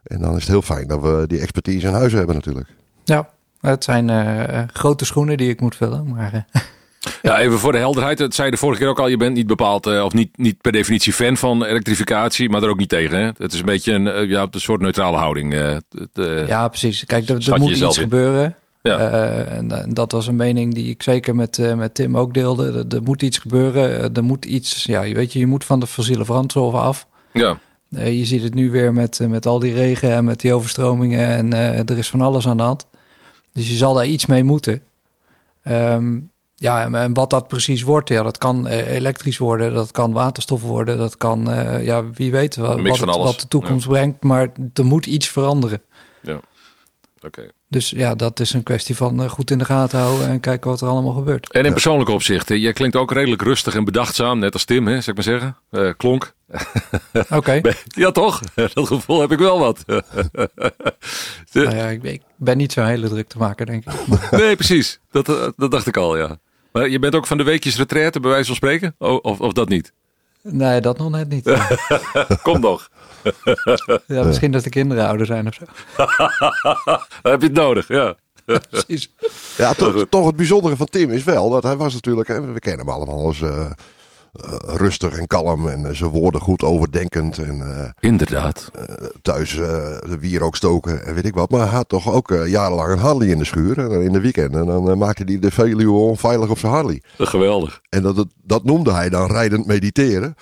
En 0.02 0.20
dan 0.20 0.36
is 0.36 0.40
het 0.40 0.50
heel 0.50 0.62
fijn 0.62 0.86
dat 0.86 1.00
we 1.00 1.24
die 1.26 1.40
expertise 1.40 1.86
in 1.86 1.92
huis 1.92 2.12
hebben 2.12 2.34
natuurlijk. 2.34 2.69
Ja, 3.04 3.28
het 3.60 3.84
zijn 3.84 4.10
eh, 4.10 4.62
grote 4.72 5.04
schoenen 5.04 5.36
die 5.36 5.50
ik 5.50 5.60
moet 5.60 5.76
vullen, 5.76 6.08
maar 6.08 6.46
Ja, 7.22 7.38
even 7.40 7.58
voor 7.58 7.72
de 7.72 7.78
helderheid. 7.78 8.19
Dat 8.19 8.34
zei 8.34 8.46
je 8.46 8.52
de 8.52 8.58
vorige 8.60 8.81
keer 8.81 8.88
ook 8.88 8.99
al. 9.00 9.08
Je 9.08 9.16
bent 9.16 9.34
niet 9.34 9.46
bepaald, 9.46 9.87
eh, 9.87 10.04
of 10.04 10.12
niet, 10.12 10.38
niet 10.38 10.60
per 10.60 10.72
definitie 10.72 11.12
fan 11.12 11.37
van 11.37 11.64
elektrificatie, 11.64 12.49
maar 12.50 12.62
er 12.62 12.69
ook 12.69 12.78
niet 12.78 12.88
tegen. 12.88 13.19
Hè? 13.19 13.31
Het 13.38 13.52
is 13.52 13.58
een 13.58 13.64
beetje 13.64 13.93
een, 13.93 14.06
eh, 14.08 14.28
ja, 14.28 14.46
een 14.50 14.60
soort 14.60 14.81
neutrale 14.81 15.16
houding. 15.16 15.54
eh, 15.54 15.76
het, 15.90 16.46
ja, 16.49 16.69
precies. 16.69 17.04
Kijk, 17.04 17.28
er, 17.28 17.50
er 17.52 17.58
moet 17.58 17.70
iets 17.70 17.81
in. 17.81 18.02
gebeuren. 18.02 18.56
Ja. 18.82 18.99
En, 18.99 19.82
en 19.82 19.94
dat 19.94 20.12
was 20.12 20.26
een 20.26 20.37
mening 20.37 20.75
die 20.75 20.90
ik 20.90 21.02
zeker 21.02 21.34
met, 21.34 21.75
met 21.76 21.94
Tim 21.94 22.16
ook 22.16 22.34
deelde. 22.34 22.72
Er, 22.88 22.96
er 22.96 23.02
moet 23.02 23.22
iets 23.22 23.38
gebeuren. 23.38 24.14
Er 24.14 24.25
moet 24.25 24.44
iets, 24.44 24.84
ja, 24.84 25.02
je 25.02 25.14
weet 25.14 25.32
je, 25.32 25.38
je 25.38 25.46
moet 25.46 25.64
van 25.64 25.81
de 25.81 25.87
fossiele 25.87 26.25
brandstoffen 26.25 26.81
af. 26.81 27.06
ja. 27.32 27.58
Je 27.88 28.25
ziet 28.25 28.43
het 28.43 28.54
nu 28.54 28.70
weer 28.70 28.93
met, 28.93 29.20
met 29.28 29.46
al 29.46 29.58
die 29.58 29.75
regen 29.75 30.10
en 30.12 30.25
met 30.25 30.40
die 30.40 30.52
overstromingen. 30.54 31.28
En 31.28 31.52
er 31.87 31.99
is 31.99 32.08
van 32.10 32.20
alles 32.20 32.46
aan 32.49 32.56
de 32.56 32.62
hand. 32.62 32.87
Dus 33.52 33.69
je 33.69 33.76
zal 33.76 33.94
daar 33.94 34.06
iets 34.06 34.26
mee 34.26 34.44
moeten. 34.44 34.82
Ehm, 35.62 36.19
ja, 36.62 36.82
en, 36.82 36.94
en 36.94 37.14
wat 37.14 37.31
dat 37.31 37.49
precies 37.49 37.82
wordt, 37.82 38.09
ja, 38.09 38.23
dat 38.23 38.38
kan 38.38 38.67
eh, 38.69 38.94
elektrisch 38.94 39.38
worden, 39.38 39.75
dat 39.75 39.91
kan 39.91 40.12
waterstof 40.12 40.62
worden, 40.62 40.99
dat 40.99 41.17
kan, 41.17 41.50
eh, 41.50 41.85
ja, 41.85 42.11
wie 42.11 42.31
weet 42.31 42.56
wat, 42.56 42.81
wat, 42.81 42.99
van 42.99 43.09
het- 43.09 43.17
alles. 43.17 43.31
wat 43.31 43.41
de 43.41 43.49
toekomst 43.49 43.88
brengt. 43.88 44.23
Maar 44.23 44.53
er 44.75 44.85
moet 44.85 45.06
iets 45.06 45.29
veranderen. 45.29 45.82
Oké. 47.26 47.49
Dus 47.69 47.91
ja, 47.91 48.14
dat 48.14 48.41
is 48.41 48.53
een 48.53 48.62
kwestie 48.62 48.97
van 48.97 49.23
eh, 49.23 49.29
goed 49.31 49.50
in 49.50 49.59
de 49.59 49.64
gaten 49.64 49.99
houden 49.99 50.29
en 50.29 50.41
kijken 50.41 50.70
wat 50.70 50.81
er 50.81 50.88
allemaal 50.88 51.12
gebeurt. 51.12 51.53
En 51.53 51.64
in 51.64 51.73
persoonlijke 51.73 52.12
opzichten, 52.12 52.61
jij 52.61 52.73
klinkt 52.73 52.97
ook 52.97 53.12
redelijk 53.12 53.43
rustig 53.43 53.75
en 53.75 53.85
bedachtzaam, 53.85 54.38
net 54.38 54.53
als 54.53 54.64
Tim, 54.64 54.87
hè, 54.87 55.00
zou 55.00 55.06
ik 55.06 55.14
maar 55.14 55.38
zeggen. 55.38 55.56
Eh, 55.70 55.91
klonk. 55.97 56.35
Oké. 57.31 57.61
Ja, 57.85 58.11
toch? 58.11 58.40
Dat 58.75 58.87
gevoel 58.87 59.21
heb 59.21 59.33
ik 59.33 59.38
wel 59.38 59.59
wat. 59.59 59.83
Nou 61.52 61.76
ja, 61.76 61.87
ik, 61.88 62.02
ik 62.02 62.23
ben 62.37 62.57
niet 62.57 62.73
zo 62.73 62.83
hele 62.85 63.09
druk 63.09 63.28
te 63.28 63.38
maken, 63.38 63.66
denk 63.66 63.85
ik. 63.85 63.92
Nee, 64.31 64.57
precies. 64.57 65.00
Dat, 65.11 65.26
dat 65.57 65.71
dacht 65.71 65.87
ik 65.87 65.97
al, 65.97 66.16
ja. 66.19 66.38
Maar 66.73 66.88
je 66.88 66.99
bent 66.99 67.14
ook 67.14 67.26
van 67.26 67.37
de 67.37 67.43
weekjes 67.43 67.76
retraite, 67.76 68.21
bij 68.21 68.31
wijze 68.31 68.47
van 68.47 68.55
spreken? 68.55 68.95
Of, 68.99 69.41
of 69.41 69.52
dat 69.52 69.69
niet? 69.69 69.93
nee, 70.43 70.81
dat 70.81 70.99
nog 70.99 71.11
net 71.11 71.29
niet. 71.29 71.57
Kom 72.43 72.61
nog. 72.61 72.88
Ja, 74.07 74.25
misschien 74.25 74.52
dat 74.52 74.64
de 74.64 74.71
kinderen 74.71 75.07
ouder 75.07 75.26
zijn 75.26 75.47
of 75.47 75.55
zo. 75.55 75.64
Dan 77.23 77.33
heb 77.33 77.41
je 77.41 77.47
het 77.47 77.57
nodig, 77.57 77.88
ja. 77.88 78.14
Precies. 78.71 79.12
Ja, 79.57 79.73
toch, 79.73 80.07
toch 80.09 80.26
het 80.26 80.37
bijzondere 80.37 80.76
van 80.76 80.87
Tim 80.87 81.11
is 81.11 81.25
wel 81.25 81.50
dat 81.50 81.62
hij 81.62 81.76
was 81.76 81.95
natuurlijk, 81.95 82.29
hè, 82.29 82.52
we 82.52 82.59
kennen 82.59 82.87
hem 82.87 82.95
allemaal 82.95 83.25
als 83.25 83.43
eh, 83.43 83.71
rustig 84.66 85.18
en 85.18 85.26
kalm 85.26 85.68
en 85.68 85.86
eh, 85.86 85.94
zijn 85.94 86.10
woorden 86.10 86.40
goed 86.40 86.62
overdenkend 86.62 87.38
en 87.38 87.60
eh, 87.78 87.90
Inderdaad. 88.00 88.70
thuis 89.22 89.52
eh, 89.56 89.66
de 90.08 90.16
wierook 90.20 90.56
stoken 90.56 91.06
en 91.06 91.14
weet 91.14 91.26
ik 91.26 91.34
wat. 91.34 91.50
Maar 91.50 91.60
hij 91.60 91.68
had 91.76 91.88
toch 91.88 92.12
ook 92.12 92.30
eh, 92.30 92.46
jarenlang 92.46 92.92
een 92.92 92.98
Harley 92.98 93.28
in 93.28 93.38
de 93.38 93.44
schuur 93.44 93.78
en 93.78 93.88
dan 93.88 94.00
in 94.00 94.12
de 94.12 94.20
weekenden 94.20 94.66
dan 94.66 94.90
eh, 94.90 94.96
maakte 94.96 95.22
hij 95.26 95.38
de 95.38 95.50
Veluwe 95.50 95.92
onveilig 95.98 96.48
op 96.50 96.58
zijn 96.58 96.72
Harley. 96.72 97.02
Geweldig. 97.18 97.80
En 97.88 98.02
dat, 98.02 98.16
dat, 98.16 98.28
dat 98.42 98.64
noemde 98.64 98.92
hij 98.92 99.08
dan 99.08 99.26
rijdend 99.30 99.66
mediteren. 99.66 100.34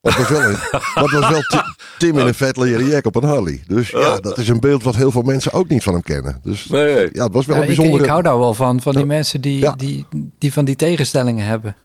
Dat 0.00 0.16
was 0.16 0.28
wel, 0.28 0.40
een, 0.42 0.56
dat 0.94 1.10
was 1.10 1.28
wel 1.28 1.40
Ti- 1.40 1.72
Tim 1.98 2.18
in 2.18 2.26
een 2.26 2.34
vet 2.34 2.56
leren 2.56 2.86
jack 2.86 3.06
op 3.06 3.14
een 3.14 3.24
Harley. 3.28 3.62
Dus 3.66 3.90
ja, 3.90 4.16
dat 4.20 4.38
is 4.38 4.48
een 4.48 4.60
beeld 4.60 4.82
wat 4.82 4.96
heel 4.96 5.10
veel 5.10 5.22
mensen 5.22 5.52
ook 5.52 5.68
niet 5.68 5.82
van 5.82 5.92
hem 5.92 6.02
kennen. 6.02 6.40
Dus 6.42 6.66
Nee, 6.68 6.94
nee. 6.94 7.08
ja, 7.12 7.24
het 7.24 7.32
was 7.32 7.46
wel 7.46 7.56
Ja, 7.56 7.62
een 7.62 7.68
ik, 7.68 7.74
bijzondere, 7.76 8.04
ik 8.04 8.10
hou 8.10 8.22
daar 8.22 8.38
wel 8.38 8.54
van, 8.54 8.80
van 8.80 8.94
die 8.94 9.04
mensen 9.06 9.40
die, 9.40 9.58
Ja. 9.58 9.72
die, 9.76 10.06
die 10.38 10.52
van 10.52 10.64
die 10.64 10.76
tegenstellingen 10.76 11.46
hebben. 11.46 11.76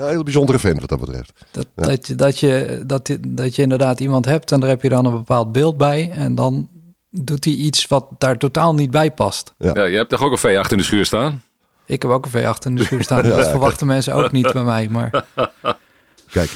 Ja, 0.00 0.06
een 0.06 0.12
heel 0.14 0.22
bijzondere 0.22 0.58
vent 0.58 0.80
wat 0.80 0.88
dat 0.88 1.00
betreft. 1.00 1.32
Dat, 1.50 1.66
Ja. 1.76 1.82
dat, 1.86 2.06
je, 2.06 2.14
dat, 2.14 2.38
je, 2.38 2.82
dat, 2.86 3.06
je- 3.08 3.20
dat 3.34 3.56
je 3.56 3.62
inderdaad 3.62 4.00
iemand 4.00 4.24
hebt 4.24 4.52
en 4.52 4.60
daar 4.60 4.68
heb 4.68 4.82
je 4.82 4.88
dan 4.88 5.04
een 5.04 5.12
bepaald 5.12 5.52
beeld 5.52 5.76
bij. 5.76 6.10
En 6.10 6.34
dan 6.34 6.68
doet 7.10 7.44
hij 7.44 7.54
iets 7.54 7.86
wat 7.86 8.06
daar 8.18 8.38
totaal 8.38 8.74
niet 8.74 8.90
bij 8.90 9.10
past. 9.12 9.54
Ja, 9.58 9.84
je 9.84 9.96
hebt 9.96 10.10
toch 10.10 10.22
ook 10.22 10.32
een 10.32 10.38
V8 10.64 10.70
in 10.70 10.76
de 10.76 10.82
schuur 10.82 11.06
staan? 11.06 11.42
Ik 11.86 12.02
heb 12.02 12.10
ook 12.10 12.26
een 12.26 12.30
V8 12.42 12.58
in 12.66 12.76
de 12.76 12.84
schuur 12.84 13.02
staan. 13.02 13.22
Dat 13.28 13.48
verwachten 13.48 13.86
mensen 13.86 14.14
ook 14.14 14.32
niet 14.32 14.52
bij 14.52 14.64
mij. 14.64 14.88
Maar, 14.88 15.24
Kijk, 16.30 16.50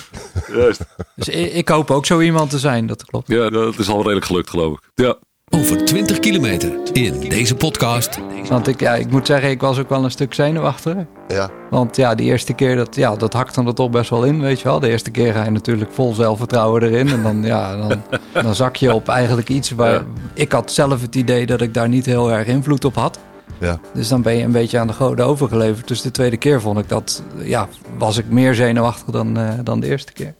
Juist. 0.52 0.80
dus 1.16 1.28
ik, 1.28 1.52
ik 1.52 1.68
hoop 1.68 1.90
ook 1.90 2.06
zo 2.06 2.20
iemand 2.20 2.50
te 2.50 2.58
zijn, 2.58 2.86
dat 2.86 3.04
klopt. 3.04 3.28
Ja, 3.28 3.50
dat 3.50 3.78
is 3.78 3.88
al 3.88 4.02
redelijk 4.02 4.26
gelukt, 4.26 4.50
geloof 4.50 4.72
ik. 4.72 4.80
Ja. 4.94 5.16
Over 5.50 5.84
20 5.84 6.18
kilometer 6.18 6.72
in 6.92 7.20
deze 7.28 7.54
podcast. 7.54 8.20
Want 8.48 8.68
ik, 8.68 8.80
ja, 8.80 8.94
ik 8.94 9.10
moet 9.10 9.26
zeggen, 9.26 9.50
ik 9.50 9.60
was 9.60 9.78
ook 9.78 9.88
wel 9.88 10.04
een 10.04 10.10
stuk 10.10 10.34
zenuwachtig. 10.34 10.94
Ja, 11.28 11.50
Want 11.70 11.96
ja, 11.96 12.14
die 12.14 12.26
eerste 12.26 12.52
keer, 12.52 12.76
dat, 12.76 12.94
ja, 12.94 13.16
dat 13.16 13.32
hakt 13.32 13.54
dan 13.54 13.66
er 13.66 13.74
toch 13.74 13.90
best 13.90 14.10
wel 14.10 14.24
in, 14.24 14.40
weet 14.40 14.58
je 14.60 14.64
wel. 14.64 14.80
De 14.80 14.88
eerste 14.88 15.10
keer 15.10 15.32
ga 15.32 15.44
je 15.44 15.50
natuurlijk 15.50 15.92
vol 15.92 16.14
zelfvertrouwen 16.14 16.82
erin. 16.82 17.08
En 17.08 17.22
dan, 17.22 17.42
ja, 17.42 17.76
dan, 17.76 18.02
dan 18.42 18.54
zak 18.54 18.76
je 18.76 18.94
op 18.94 19.08
eigenlijk 19.08 19.48
iets 19.48 19.70
waar... 19.70 19.92
Ja. 19.92 20.04
Ik 20.34 20.52
had 20.52 20.72
zelf 20.72 21.00
het 21.00 21.14
idee 21.14 21.46
dat 21.46 21.60
ik 21.60 21.74
daar 21.74 21.88
niet 21.88 22.06
heel 22.06 22.32
erg 22.32 22.46
invloed 22.46 22.84
op 22.84 22.94
had. 22.94 23.18
ja. 23.58 23.78
Dus 23.94 24.08
dan 24.08 24.22
ben 24.22 24.36
je 24.36 24.42
een 24.44 24.52
beetje 24.52 24.78
aan 24.78 24.86
de 24.86 24.92
goden 24.92 25.26
overgeleverd. 25.26 25.88
Dus 25.88 26.02
de 26.02 26.10
tweede 26.10 26.36
keer 26.36 26.60
vond 26.60 26.78
ik 26.78 26.88
dat, 26.88 27.22
ja, 27.42 27.68
was 27.98 28.16
ik 28.18 28.28
meer 28.28 28.54
zenuwachtig 28.54 29.04
dan, 29.12 29.38
eh, 29.38 29.48
dan 29.62 29.80
de 29.80 29.86
eerste 29.86 30.12
keer. 30.12 30.34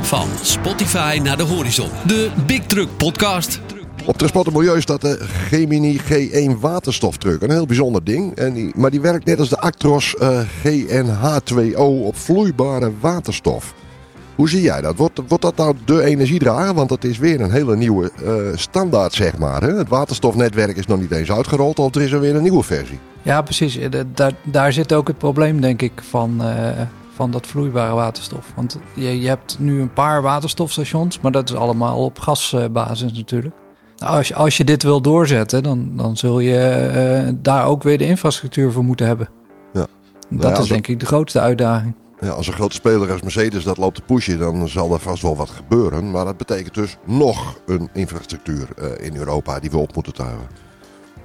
Van 0.00 0.28
Spotify 0.42 1.20
naar 1.22 1.36
de 1.36 1.42
horizon. 1.42 1.88
De 2.06 2.30
Big 2.46 2.60
Truck 2.66 2.88
Podcast. 2.96 3.60
Op 4.06 4.16
Transport 4.18 4.46
en 4.46 4.52
Milieu 4.52 4.80
staat 4.80 5.00
de 5.00 5.18
Gemini 5.48 5.98
G1 6.00 6.60
waterstoftruck. 6.60 7.42
Een 7.42 7.50
heel 7.50 7.66
bijzonder 7.66 8.04
ding. 8.04 8.34
En 8.34 8.52
die, 8.52 8.72
maar 8.76 8.90
die 8.90 9.00
werkt 9.00 9.24
net 9.24 9.38
als 9.38 9.48
de 9.48 9.58
Actros 9.60 10.14
eh, 10.16 10.40
GNH2O 10.64 11.78
op 11.80 12.16
vloeibare 12.16 12.92
waterstof. 13.00 13.74
Hoe 14.34 14.48
zie 14.48 14.60
jij 14.62 14.80
dat? 14.80 14.96
Wordt, 14.96 15.20
wordt 15.28 15.42
dat 15.44 15.56
nou 15.56 15.74
de 15.84 16.02
energiedrager? 16.02 16.74
Want 16.74 16.88
dat 16.88 17.04
is 17.04 17.18
weer 17.18 17.40
een 17.40 17.50
hele 17.50 17.76
nieuwe 17.76 18.10
eh, 18.24 18.34
standaard, 18.54 19.12
zeg 19.12 19.38
maar. 19.38 19.62
Hè? 19.62 19.74
Het 19.76 19.88
waterstofnetwerk 19.88 20.76
is 20.76 20.86
nog 20.86 21.00
niet 21.00 21.10
eens 21.10 21.30
uitgerold 21.30 21.78
of 21.78 21.94
er 21.94 22.02
is 22.02 22.12
er 22.12 22.20
weer 22.20 22.34
een 22.36 22.42
nieuwe 22.42 22.62
versie. 22.62 22.98
Ja, 23.22 23.42
precies. 23.42 23.76
Eh, 23.76 23.90
da- 23.90 24.02
Daar, 24.14 24.32
daar 24.42 24.72
zit 24.72 24.92
ook 24.92 25.06
het 25.08 25.18
probleem, 25.18 25.60
denk 25.60 25.82
ik, 25.82 25.92
van, 26.08 26.42
van 27.14 27.30
dat 27.30 27.46
vloeibare 27.46 27.94
waterstof. 27.94 28.52
Want 28.56 28.78
je, 28.94 29.20
je 29.20 29.28
hebt 29.28 29.56
nu 29.58 29.80
een 29.80 29.92
paar 29.92 30.22
waterstofstations, 30.22 31.20
maar 31.20 31.32
dat 31.32 31.48
is 31.50 31.56
allemaal 31.56 32.04
op 32.04 32.18
gasbasis 32.18 33.12
natuurlijk. 33.12 33.54
Nou, 34.04 34.16
als, 34.16 34.28
je, 34.28 34.34
als 34.34 34.56
je 34.56 34.64
dit 34.64 34.82
wil 34.82 35.00
doorzetten, 35.00 35.62
dan, 35.62 35.90
dan 35.96 36.16
zul 36.16 36.40
je 36.40 36.58
eh, 36.58 37.32
daar 37.36 37.66
ook 37.66 37.82
weer 37.82 37.98
de 37.98 38.06
infrastructuur 38.06 38.72
voor 38.72 38.84
moeten 38.84 39.06
hebben. 39.06 39.28
Ja. 39.72 39.86
Dat 40.28 40.56
ja, 40.56 40.62
is 40.62 40.68
denk 40.68 40.86
ik 40.86 41.00
de 41.00 41.06
grootste 41.06 41.40
uitdaging. 41.40 41.94
Ja, 42.20 42.28
als 42.28 42.46
een 42.46 42.52
grote 42.52 42.74
speler 42.74 43.12
als 43.12 43.22
Mercedes 43.22 43.64
dat 43.64 43.76
loopt 43.76 43.94
te 43.94 44.02
pushen, 44.02 44.38
dan 44.38 44.68
zal 44.68 44.92
er 44.92 45.00
vast 45.00 45.22
wel 45.22 45.36
wat 45.36 45.50
gebeuren. 45.50 46.10
Maar 46.10 46.24
dat 46.24 46.36
betekent 46.36 46.74
dus 46.74 46.96
nog 47.04 47.58
een 47.66 47.88
infrastructuur 47.92 48.68
eh, 48.76 49.06
in 49.06 49.16
Europa 49.16 49.60
die 49.60 49.70
we 49.70 49.76
op 49.76 49.94
moeten 49.94 50.12
tuigen. 50.12 50.46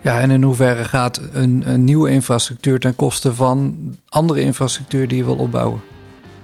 Ja, 0.02 0.20
en 0.20 0.32
in 0.32 0.44
hoeverre 0.44 0.84
gaat 0.84 1.22
een, 1.34 1.64
een 1.66 1.84
nieuwe 1.84 2.10
infrastructuur 2.10 2.80
ten 2.80 2.96
koste 2.96 3.34
van 3.34 3.78
andere 4.10 4.42
infrastructuur 4.42 5.08
die 5.08 5.18
je 5.18 5.26
wil 5.26 5.36
opbouwen? 5.36 5.82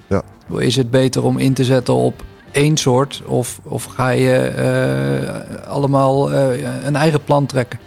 Ja. 0.08 0.24
Is 0.58 0.76
het 0.76 0.92
beter 0.92 1.24
om 1.24 1.38
in 1.38 1.54
te 1.54 1.64
zetten 1.64 1.94
op 1.94 2.24
één 2.56 2.78
soort 2.78 3.22
of, 3.26 3.60
of 3.64 3.84
ga 3.84 4.10
je 4.10 4.38
eh, 4.38 5.68
allemaal 5.68 6.32
eh, 6.32 6.86
een 6.86 6.96
eigen 6.96 7.24
plan 7.24 7.46
trekken? 7.46 7.80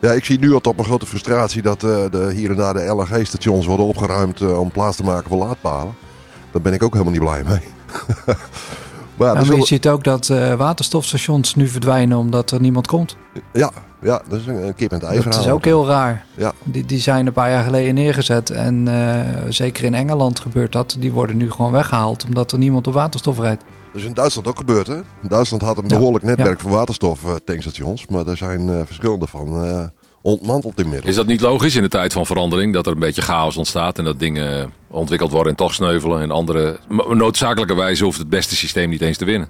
Ja, 0.00 0.12
ik 0.12 0.24
zie 0.24 0.38
nu 0.38 0.52
al 0.52 0.60
tot 0.60 0.74
mijn 0.74 0.86
grote 0.86 1.06
frustratie 1.06 1.62
dat 1.62 1.82
eh, 1.82 2.04
de, 2.10 2.32
hier 2.34 2.50
en 2.50 2.56
daar 2.56 2.74
de 2.74 2.84
LNG-stations 2.84 3.66
worden 3.66 3.86
opgeruimd 3.86 4.40
om 4.56 4.70
plaats 4.70 4.96
te 4.96 5.02
maken 5.02 5.28
voor 5.28 5.38
laadpalen. 5.38 5.94
Daar 6.52 6.62
ben 6.62 6.72
ik 6.72 6.82
ook 6.82 6.92
helemaal 6.92 7.12
niet 7.12 7.22
blij 7.22 7.42
mee. 7.44 7.60
maar 9.16 9.44
ja, 9.44 9.54
je 9.54 9.66
ziet 9.66 9.88
ook 9.88 10.04
dat 10.04 10.28
eh, 10.28 10.54
waterstofstations 10.54 11.54
nu 11.54 11.68
verdwijnen 11.68 12.18
omdat 12.18 12.50
er 12.50 12.60
niemand 12.60 12.86
komt. 12.86 13.16
ja, 13.52 13.70
ja, 14.00 14.22
dat 14.28 14.40
is 14.40 14.46
een, 14.46 14.74
kip 14.74 14.92
en 14.92 15.00
ei 15.00 15.22
Dat 15.22 15.38
is 15.38 15.48
ook 15.48 15.64
heel 15.64 15.86
raar. 15.86 16.24
Ja. 16.36 16.52
Die, 16.64 16.84
die 16.84 17.00
zijn 17.00 17.26
een 17.26 17.32
paar 17.32 17.50
jaar 17.50 17.64
geleden 17.64 17.94
neergezet 17.94 18.50
en 18.50 18.88
eh, 18.88 19.42
zeker 19.48 19.84
in 19.84 19.94
Engeland 19.94 20.40
gebeurt 20.40 20.72
dat. 20.72 20.96
Die 20.98 21.12
worden 21.12 21.36
nu 21.36 21.50
gewoon 21.50 21.72
weggehaald 21.72 22.24
omdat 22.24 22.52
er 22.52 22.58
niemand 22.58 22.86
op 22.86 22.94
waterstof 22.94 23.38
rijdt. 23.38 23.64
Dat 23.92 24.00
is 24.00 24.08
in 24.08 24.14
Duitsland 24.14 24.48
ook 24.48 24.58
gebeurd, 24.58 24.86
hè? 24.86 25.00
Duitsland 25.22 25.62
had 25.62 25.78
een 25.78 25.88
behoorlijk 25.88 26.24
netwerk 26.24 26.56
ja. 26.56 26.62
voor 26.62 26.70
waterstoftankstations, 26.70 28.06
maar 28.06 28.26
er 28.26 28.36
zijn 28.36 28.68
eh, 28.68 28.80
verschillende 28.84 29.26
van 29.26 29.90
ontmanteld 30.26 30.78
inmiddels. 30.80 31.08
Is 31.10 31.14
dat 31.16 31.26
niet 31.26 31.40
logisch 31.40 31.74
in 31.76 31.82
de 31.82 31.88
tijd 31.88 32.12
van 32.12 32.26
verandering? 32.26 32.72
Dat 32.72 32.86
er 32.86 32.92
een 32.92 32.98
beetje 32.98 33.22
chaos 33.22 33.56
ontstaat 33.56 33.98
en 33.98 34.04
dat 34.04 34.18
dingen 34.18 34.72
ontwikkeld 34.88 35.30
worden 35.30 35.50
en 35.50 35.56
toch 35.58 35.74
sneuvelen. 35.74 36.20
En 36.20 36.30
andere. 36.30 36.78
Noodzakelijkerwijze 37.08 38.04
hoeft 38.04 38.18
het 38.18 38.28
beste 38.28 38.56
systeem 38.56 38.88
niet 38.88 39.00
eens 39.00 39.16
te 39.16 39.24
winnen. 39.24 39.48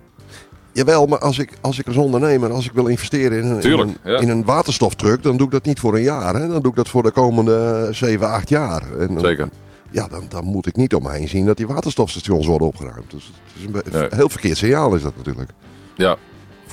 Jawel, 0.72 1.06
maar 1.06 1.18
als 1.18 1.38
ik, 1.38 1.52
als 1.60 1.78
ik 1.78 1.86
als 1.86 1.96
ondernemer, 1.96 2.52
als 2.52 2.64
ik 2.64 2.72
wil 2.72 2.86
investeren 2.86 3.38
in 3.38 3.44
een, 3.44 3.54
in 3.54 3.60
Tuurlijk, 3.60 3.90
een, 4.02 4.12
ja. 4.12 4.18
in 4.18 4.28
een 4.28 4.44
waterstoftruck, 4.44 5.22
dan 5.22 5.36
doe 5.36 5.46
ik 5.46 5.52
dat 5.52 5.64
niet 5.64 5.80
voor 5.80 5.94
een 5.94 6.02
jaar. 6.02 6.34
Hè? 6.34 6.48
Dan 6.48 6.60
doe 6.62 6.70
ik 6.70 6.76
dat 6.76 6.88
voor 6.88 7.02
de 7.02 7.10
komende 7.10 7.88
7, 7.92 8.28
8 8.30 8.48
jaar. 8.48 8.82
En, 8.98 9.06
dan- 9.14 9.20
Zeker. 9.24 9.48
Ja, 9.90 10.08
dan, 10.08 10.24
dan 10.28 10.44
moet 10.44 10.66
ik 10.66 10.76
niet 10.76 10.94
om 10.94 11.02
me 11.02 11.10
heen 11.12 11.28
zien 11.28 11.46
dat 11.46 11.56
die 11.56 11.66
waterstofstations 11.66 12.46
worden 12.46 12.66
opgeruimd. 12.68 13.10
Dus 13.10 13.32
het 13.52 13.74
is 13.84 13.92
een 13.92 13.98
Nee. 14.00 14.08
heel 14.10 14.28
verkeerd 14.28 14.56
signaal 14.56 14.94
is 14.94 15.02
dat 15.02 15.16
natuurlijk. 15.16 15.50
Ja. 15.96 16.16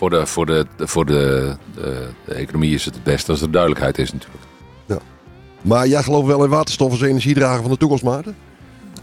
Voor, 0.04 0.12
de, 0.12 0.26
voor, 0.26 0.46
de, 0.46 0.66
voor 0.78 1.06
de, 1.06 1.56
de, 1.76 2.08
de 2.26 2.34
economie 2.34 2.74
is 2.74 2.86
het 2.86 2.94
het 2.94 3.04
beste 3.04 3.32
als 3.32 3.42
er 3.42 3.52
duidelijkheid 3.52 3.98
is 3.98 4.12
natuurlijk. 4.14 4.44
Maar 5.62 5.88
jij 5.88 6.04
gelooft 6.04 6.28
wel 6.28 6.44
in 6.44 6.50
waterstof 6.50 6.92
als 6.92 7.02
energiedrager 7.02 7.62
van 7.62 7.72
de 7.72 7.78
toekomst, 7.78 8.04
Maarten? 8.04 8.36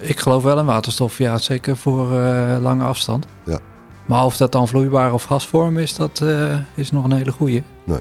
Ik 0.01 0.21
geloof 0.21 0.43
wel 0.43 0.59
in 0.59 0.65
waterstof, 0.65 1.19
ja, 1.19 1.39
zeker 1.39 1.77
voor 1.77 2.21
eh, 2.21 2.57
lange 2.61 2.85
afstand. 2.85 3.27
Ja. 3.45 3.59
Maar 4.07 4.25
of 4.25 4.37
dat 4.37 4.53
dan 4.53 4.69
vloeibaar 4.69 5.13
of 5.13 5.25
gasvorm 5.25 5.79
is, 5.79 5.95
dat 5.95 6.21
eh, 6.21 6.59
is 6.75 6.91
nog 6.91 7.05
een 7.05 7.13
hele 7.13 7.33
goeie. 7.33 7.63
Nee. 7.85 8.01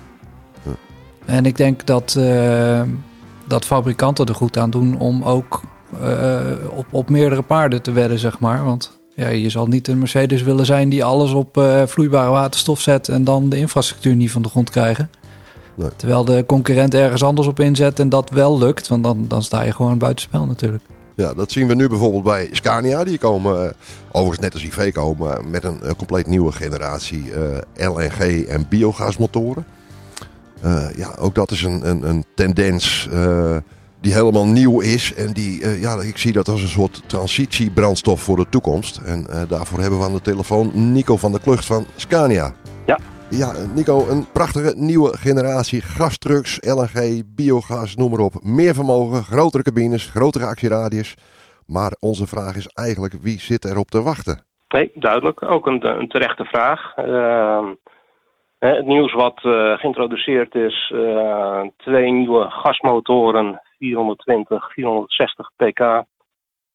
Ja. 0.63 0.72
En 1.25 1.46
ik 1.46 1.58
denk 1.58 1.86
dat, 1.86 2.15
eh, 2.15 2.82
dat 3.48 3.65
fabrikanten 3.65 4.25
er 4.25 4.36
goed 4.36 4.58
aan 4.58 4.70
doen 4.70 4.98
om 4.98 5.24
ook 5.24 5.62
eh, 6.01 6.39
op, 6.70 6.86
op 6.89 7.10
meerdere 7.10 7.41
paarden 7.41 7.82
te 7.82 7.91
wedden, 7.91 8.20
zeg 8.20 8.39
maar. 8.39 8.63
Want 8.63 8.99
ja, 9.19 9.27
je 9.27 9.49
zal 9.49 9.67
niet 9.67 9.88
een 9.88 9.97
Mercedes 9.97 10.41
willen 10.41 10.65
zijn 10.65 10.89
die 10.89 11.03
alles 11.03 11.31
op 11.31 11.57
eh, 11.57 11.85
vloeibare 11.85 12.29
waterstof 12.29 12.81
zet 12.81 13.09
en 13.09 13.23
dan 13.23 13.49
de 13.49 13.57
infrastructuur 13.57 14.15
niet 14.15 14.31
van 14.31 14.41
de 14.41 14.49
grond 14.49 14.69
krijgen. 14.69 15.09
Nee. 15.75 15.89
Terwijl 15.95 16.25
de 16.25 16.43
concurrent 16.47 16.93
ergens 16.93 17.23
anders 17.23 17.47
op 17.47 17.59
inzet 17.59 17.99
en 17.99 18.09
dat 18.09 18.29
wel 18.29 18.57
lukt, 18.57 18.88
want 18.88 19.03
dan, 19.03 19.25
dan 19.27 19.43
sta 19.43 19.61
je 19.61 19.71
gewoon 19.71 19.97
buitenspel 19.97 20.45
natuurlijk. 20.45 20.83
Ja, 21.15 21.33
dat 21.33 21.51
zien 21.51 21.67
we 21.67 21.75
nu 21.75 21.88
bijvoorbeeld 21.88 22.23
bij 22.23 22.49
Scania. 22.51 23.03
Die 23.03 23.17
komen, 23.17 23.65
eh, 23.65 23.71
overigens 24.11 24.39
net 24.39 24.53
als 24.53 24.63
Iveco, 24.63 25.15
maar 25.15 25.45
met 25.45 25.63
een 25.63 25.81
eh, 25.81 25.91
compleet 25.97 26.27
nieuwe 26.27 26.51
generatie 26.51 27.31
LNG 27.75 28.45
en 28.47 28.65
biogasmotoren. 28.69 29.65
Ja, 30.95 31.15
ook 31.19 31.35
dat 31.35 31.51
is 31.51 31.63
een, 31.63 31.89
een, 31.89 32.09
een 32.09 32.25
tendens 32.35 33.07
die 34.01 34.13
helemaal 34.13 34.46
nieuw 34.46 34.82
is. 34.82 35.13
En 35.13 35.34
die, 35.34 35.63
eh, 35.63 35.82
ja, 35.82 35.94
ik 36.01 36.18
zie 36.18 36.34
dat 36.34 36.48
als 36.48 36.62
een 36.62 36.68
soort 36.79 37.10
transitiebrandstof 37.10 38.22
voor 38.22 38.36
de 38.36 38.50
toekomst. 38.50 38.98
En 38.98 39.25
eh, 39.27 39.50
daarvoor 39.50 39.79
hebben 39.79 40.00
we 40.00 40.06
aan 40.06 40.13
de 40.13 40.22
telefoon 40.22 40.72
Nico 40.94 41.18
van 41.18 41.32
der 41.32 41.41
Klucht 41.41 41.65
van 41.65 41.86
Scania. 41.96 42.51
Ja. 42.86 42.98
Ja, 43.29 43.51
Nico, 43.75 44.08
een 44.10 44.32
prachtige 44.32 44.74
nieuwe 44.77 45.18
generatie 45.18 45.82
gastrucks, 45.82 46.60
LNG, 46.62 47.24
biogas, 47.36 47.96
noem 47.96 48.10
maar 48.10 48.20
op. 48.20 48.34
Meer 48.44 48.74
vermogen, 48.74 49.24
grotere 49.24 49.63
cabines, 49.63 50.10
grotere 50.10 50.46
actieradius. 50.46 51.15
Maar 51.65 51.91
onze 52.00 52.27
vraag 52.27 52.56
is 52.56 52.68
eigenlijk, 52.68 53.13
wie 53.22 53.39
zit 53.39 53.65
erop 53.65 53.89
te 53.89 54.01
wachten? 54.01 54.44
Nee, 54.68 54.91
duidelijk. 54.94 55.44
Ook 55.44 55.68
een, 55.68 55.86
een 55.86 56.08
terechte 56.08 56.46
vraag. 56.46 56.94
Ehm, 56.96 57.65
het 58.60 58.86
nieuws 58.86 59.13
wat 59.13 59.39
eh, 59.44 59.74
geïntroduceerd 59.74 60.56
is, 60.56 60.94
twee 61.77 62.12
nieuwe 62.12 62.50
gasmotoren, 62.50 63.62
420, 63.79 64.74
460 64.74 65.51
pk, 65.55 66.03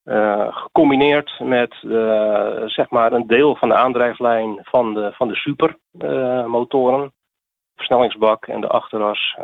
eh, 0.05 0.57
gecombineerd 0.57 1.41
met 1.41 1.75
eh, 1.83 2.63
zeg 2.67 2.91
maar 2.91 3.13
een 3.13 3.27
deel 3.27 3.57
van 3.57 3.69
de 3.69 3.75
aandrijflijn 3.75 4.59
van 4.63 4.95
de, 4.95 5.13
van 5.13 5.29
de 5.29 5.35
supermotoren, 5.35 7.13
versnellingsbak 7.77 8.47
en 8.47 8.61
de 8.61 8.69
achteras. 8.69 9.37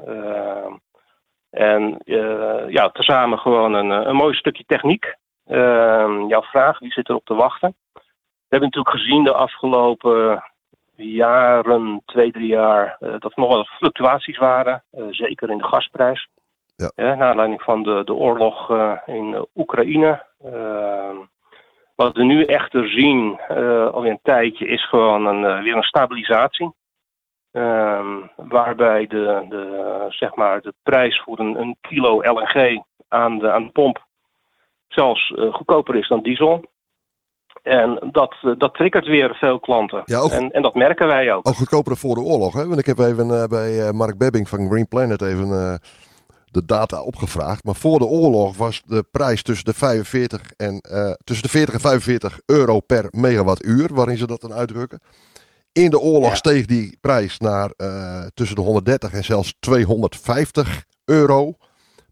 En 1.51 1.99
eh, 1.99 2.69
ja, 2.69 2.89
tezamen 2.89 3.39
gewoon 3.39 3.75
een, 3.75 3.91
een 3.91 4.17
mooi 4.17 4.35
stukje 4.35 4.65
techniek. 4.67 5.17
Ehm, 5.47 6.27
jouw 6.27 6.43
vraag, 6.43 6.79
wie 6.79 6.93
zit 6.93 7.09
erop 7.09 7.25
te 7.25 7.35
wachten? 7.35 7.75
We 7.93 8.57
hebben 8.57 8.69
natuurlijk 8.69 8.97
gezien 8.97 9.25
de 9.25 9.33
afgelopen 9.33 10.45
jaren, 10.97 12.03
twee, 12.05 12.33
drie 12.33 12.47
jaar, 12.47 12.97
eh, 13.01 13.11
dat 13.11 13.33
er 13.33 13.41
nog 13.41 13.49
wel 13.49 13.65
fluctuaties 13.65 14.39
waren. 14.39 14.85
eh, 14.91 15.05
zeker 15.11 15.51
in 15.51 15.59
de 15.59 15.65
gasprijs. 15.65 16.29
Ja. 16.81 17.15
naar 17.15 17.29
aanleiding 17.29 17.63
van 17.63 17.83
de, 17.83 18.03
de 18.05 18.15
oorlog 18.15 18.71
eh, 18.71 18.93
in 19.07 19.35
eh, 19.35 19.43
Oekraïne. 19.55 20.27
Ehm, 20.45 21.17
wat 21.95 22.17
we 22.17 22.25
nu 22.25 22.45
echter 22.45 22.89
zien, 22.89 23.41
eh 23.49 23.91
alweer 23.91 24.11
een 24.11 24.21
tijdje, 24.23 24.67
is 24.67 24.89
gewoon 24.89 25.27
een, 25.27 25.63
weer 25.63 25.77
een 25.77 25.83
stabilisatie. 25.83 26.73
Ehm, 27.53 28.17
waarbij 28.37 29.07
de, 29.07 29.47
de, 29.49 30.05
zeg 30.09 30.35
maar 30.35 30.61
de 30.61 30.75
prijs 30.83 31.23
voor 31.25 31.39
een, 31.39 31.61
een 31.61 31.77
kilo 31.81 32.21
LNG 32.23 32.83
aan 33.09 33.39
de, 33.39 33.51
aan 33.51 33.65
de 33.65 33.71
pomp 33.71 34.07
zelfs 34.89 35.35
goedkoper 35.53 35.95
is 35.95 36.09
dan 36.09 36.23
diesel. 36.23 36.65
En 37.63 38.09
dat, 38.13 38.35
dat 38.59 38.75
triggert 38.75 39.07
weer 39.07 39.35
veel 39.35 39.61
klanten. 39.61 40.03
Ja, 40.05 40.19
ook- 40.19 40.31
en, 40.31 40.51
en 40.51 40.63
dat 40.63 40.75
merken 40.75 41.07
wij 41.07 41.33
ook. 41.33 41.49
Ook 41.49 41.55
goedkoper 41.55 41.97
voor 41.97 42.15
de 42.15 42.21
oorlog. 42.21 42.53
Hè? 42.53 42.67
Want 42.67 42.79
ik 42.79 42.87
heb 42.87 42.99
even 42.99 43.49
bij 43.49 43.93
Mark 43.93 44.19
Bebbing 44.19 44.49
van 44.49 44.69
Green 44.71 44.89
Planet 44.89 45.23
even 45.23 45.81
de 46.51 46.65
data 46.65 47.01
opgevraagd. 47.03 47.65
Maar 47.65 47.75
voor 47.75 47.99
de 47.99 48.05
oorlog 48.05 48.57
was 48.57 48.83
de 48.87 49.05
prijs 49.11 49.43
tussen 49.43 49.65
de, 49.65 49.75
45 49.75 50.53
en, 50.57 50.81
eh, 50.81 51.11
tussen 51.25 51.45
de 51.45 51.51
40 51.53 51.75
en 51.75 51.81
45 51.81 52.41
euro 52.47 52.81
per 52.81 53.07
megawattuur. 53.11 53.95
Waarin 53.95 54.17
ze 54.19 54.27
dat 54.27 54.41
dan 54.41 54.53
uitdrukken. 54.53 55.01
In 55.73 55.91
de 55.91 55.99
oorlog 56.01 56.29
Ja. 56.31 56.35
steeg 56.35 56.67
die 56.67 56.99
prijs 57.01 57.39
naar 57.39 57.71
eh, 57.77 58.23
tussen 58.35 58.57
de 58.57 58.63
130 58.63 59.13
en 59.13 59.25
zelfs 59.25 59.55
250 59.61 60.85
euro 61.05 61.55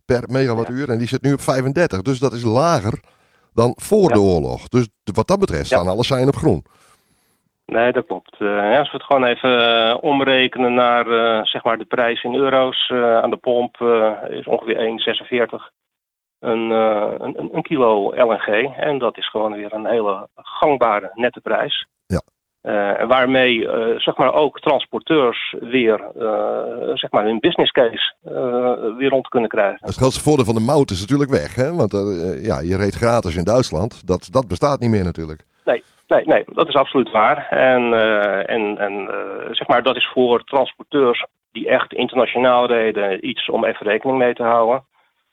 per 0.05 0.23
megawattuur. 0.31 0.91
En 0.91 0.99
die 0.99 1.09
zit 1.09 1.23
nu 1.23 1.33
op 1.33 1.41
35. 1.41 2.03
Dus 2.03 2.19
dat 2.19 2.33
is 2.33 2.43
lager 2.43 3.01
dan 3.55 3.73
voor 3.77 4.09
Ja. 4.09 4.15
de 4.15 4.21
oorlog. 4.21 4.69
Dus 4.69 4.89
wat 5.15 5.27
dat 5.29 5.39
betreft 5.39 5.67
staan 5.67 5.89
alle 5.89 6.05
zijn 6.05 6.29
op 6.29 6.37
groen. 6.37 6.65
Nee, 7.73 7.93
dat 7.93 8.07
klopt. 8.07 8.37
Eh, 8.39 8.79
als 8.79 8.91
we 8.91 8.97
het 8.97 9.07
gewoon 9.07 9.25
even 9.25 9.87
eh, 9.89 9.97
omrekenen 10.01 10.75
naar 10.75 11.07
eh, 11.07 11.45
zeg 11.45 11.65
maar 11.65 11.79
de 11.79 11.85
prijs 11.85 12.23
in 12.23 12.35
euro's 12.35 12.91
aan 12.93 13.31
de 13.31 13.37
pomp, 13.37 13.77
is 14.29 14.47
ongeveer 14.47 14.77
1,46 14.77 15.73
een, 16.39 16.71
een, 16.71 17.55
een- 17.55 17.63
kilo 17.63 18.13
LNG. 18.15 18.77
En 18.77 18.99
dat 18.99 19.17
is 19.17 19.31
gewoon 19.31 19.53
weer 19.53 19.73
een 19.73 19.87
hele 19.87 20.29
gangbare 20.35 21.11
nette 21.15 21.41
prijs. 21.41 21.87
Ja. 22.07 22.23
Waarmee 23.07 23.69
zeg 23.97 24.17
maar 24.17 24.33
ook 24.35 24.61
transporteurs 24.61 25.55
weer 25.61 26.01
zeg 26.95 27.11
maar 27.11 27.25
hun 27.25 27.41
business 27.41 27.71
case 27.71 28.15
weer 28.97 29.09
rond 29.09 29.29
kunnen 29.29 29.49
krijgen. 29.49 29.87
Het 29.87 29.97
grootste 29.97 30.23
voordeel 30.23 30.45
van 30.45 30.55
de 30.55 30.61
mout 30.61 30.91
is 30.91 31.01
natuurlijk 31.01 31.31
weg. 31.31 31.55
Hè? 31.55 31.75
Want 31.75 31.93
ja, 32.43 32.61
je 32.61 32.77
reed 32.77 32.95
gratis 32.95 33.37
in 33.37 33.45
Duitsland. 33.45 34.07
Dat, 34.07 34.29
dat 34.31 34.49
bestaat 34.49 34.81
niet 34.81 34.91
meer 34.91 35.05
natuurlijk. 35.05 35.45
Nee, 35.65 35.83
nee, 36.09 36.45
dat 36.47 36.69
is 36.69 36.75
absoluut 36.75 37.11
waar. 37.11 37.49
En, 37.51 37.95
eh, 37.95 38.55
en, 38.55 38.79
en 38.79 39.09
eh, 39.09 39.49
zeg 39.51 39.67
maar, 39.67 39.83
dat 39.83 39.97
is 39.97 40.11
voor 40.13 40.45
transporteurs 40.45 41.25
die 41.53 41.69
echt 41.69 41.93
internationaal 41.93 42.67
reden 42.67 43.29
iets 43.29 43.49
om 43.49 43.65
even 43.65 43.87
rekening 43.87 44.19
mee 44.19 44.35
te 44.35 44.43
houden. 44.43 44.85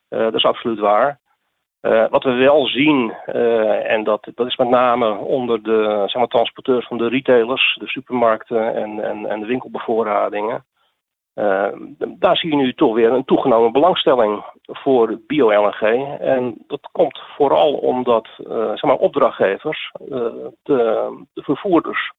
Eh, 0.10 0.20
dat 0.20 0.34
is 0.34 0.46
absoluut 0.46 0.80
waar. 0.80 1.20
Wat 2.10 2.24
we 2.24 2.32
wel 2.32 2.68
zien, 2.68 3.14
en 3.84 4.04
dat, 4.04 4.28
dat 4.36 4.48
is 4.48 4.56
met 4.56 4.70
name 4.70 5.14
onder 5.14 5.64
de 5.64 6.04
zeg 6.06 6.16
maar, 6.16 6.28
transporteurs 6.28 6.88
van 6.88 6.98
de 6.98 7.08
retailers, 7.08 7.78
de 7.80 7.88
supermarkten 7.88 8.76
en, 8.76 9.04
en, 9.04 9.26
en 9.26 9.40
de 9.40 9.46
winkelbevoorradingen. 9.46 10.66
Eh, 11.36 11.72
daar 12.00 12.38
zie 12.38 12.50
je 12.50 12.56
nu 12.56 12.74
toch 12.74 12.94
weer 12.94 13.12
een 13.12 13.26
toegenomen 13.26 13.72
belangstelling 13.72 14.44
voor 14.62 15.20
bio-LNG. 15.28 16.18
En 16.20 16.64
dat 16.68 16.90
komt 16.92 17.22
vooral 17.38 17.74
omdat 17.74 18.28
eh, 18.38 18.68
zeg 18.68 18.84
maar, 18.84 18.96
opdrachtgevers 18.96 19.92
eh, 19.94 20.08
de, 20.64 21.10
de 21.34 21.42
vervoerders 21.42 22.12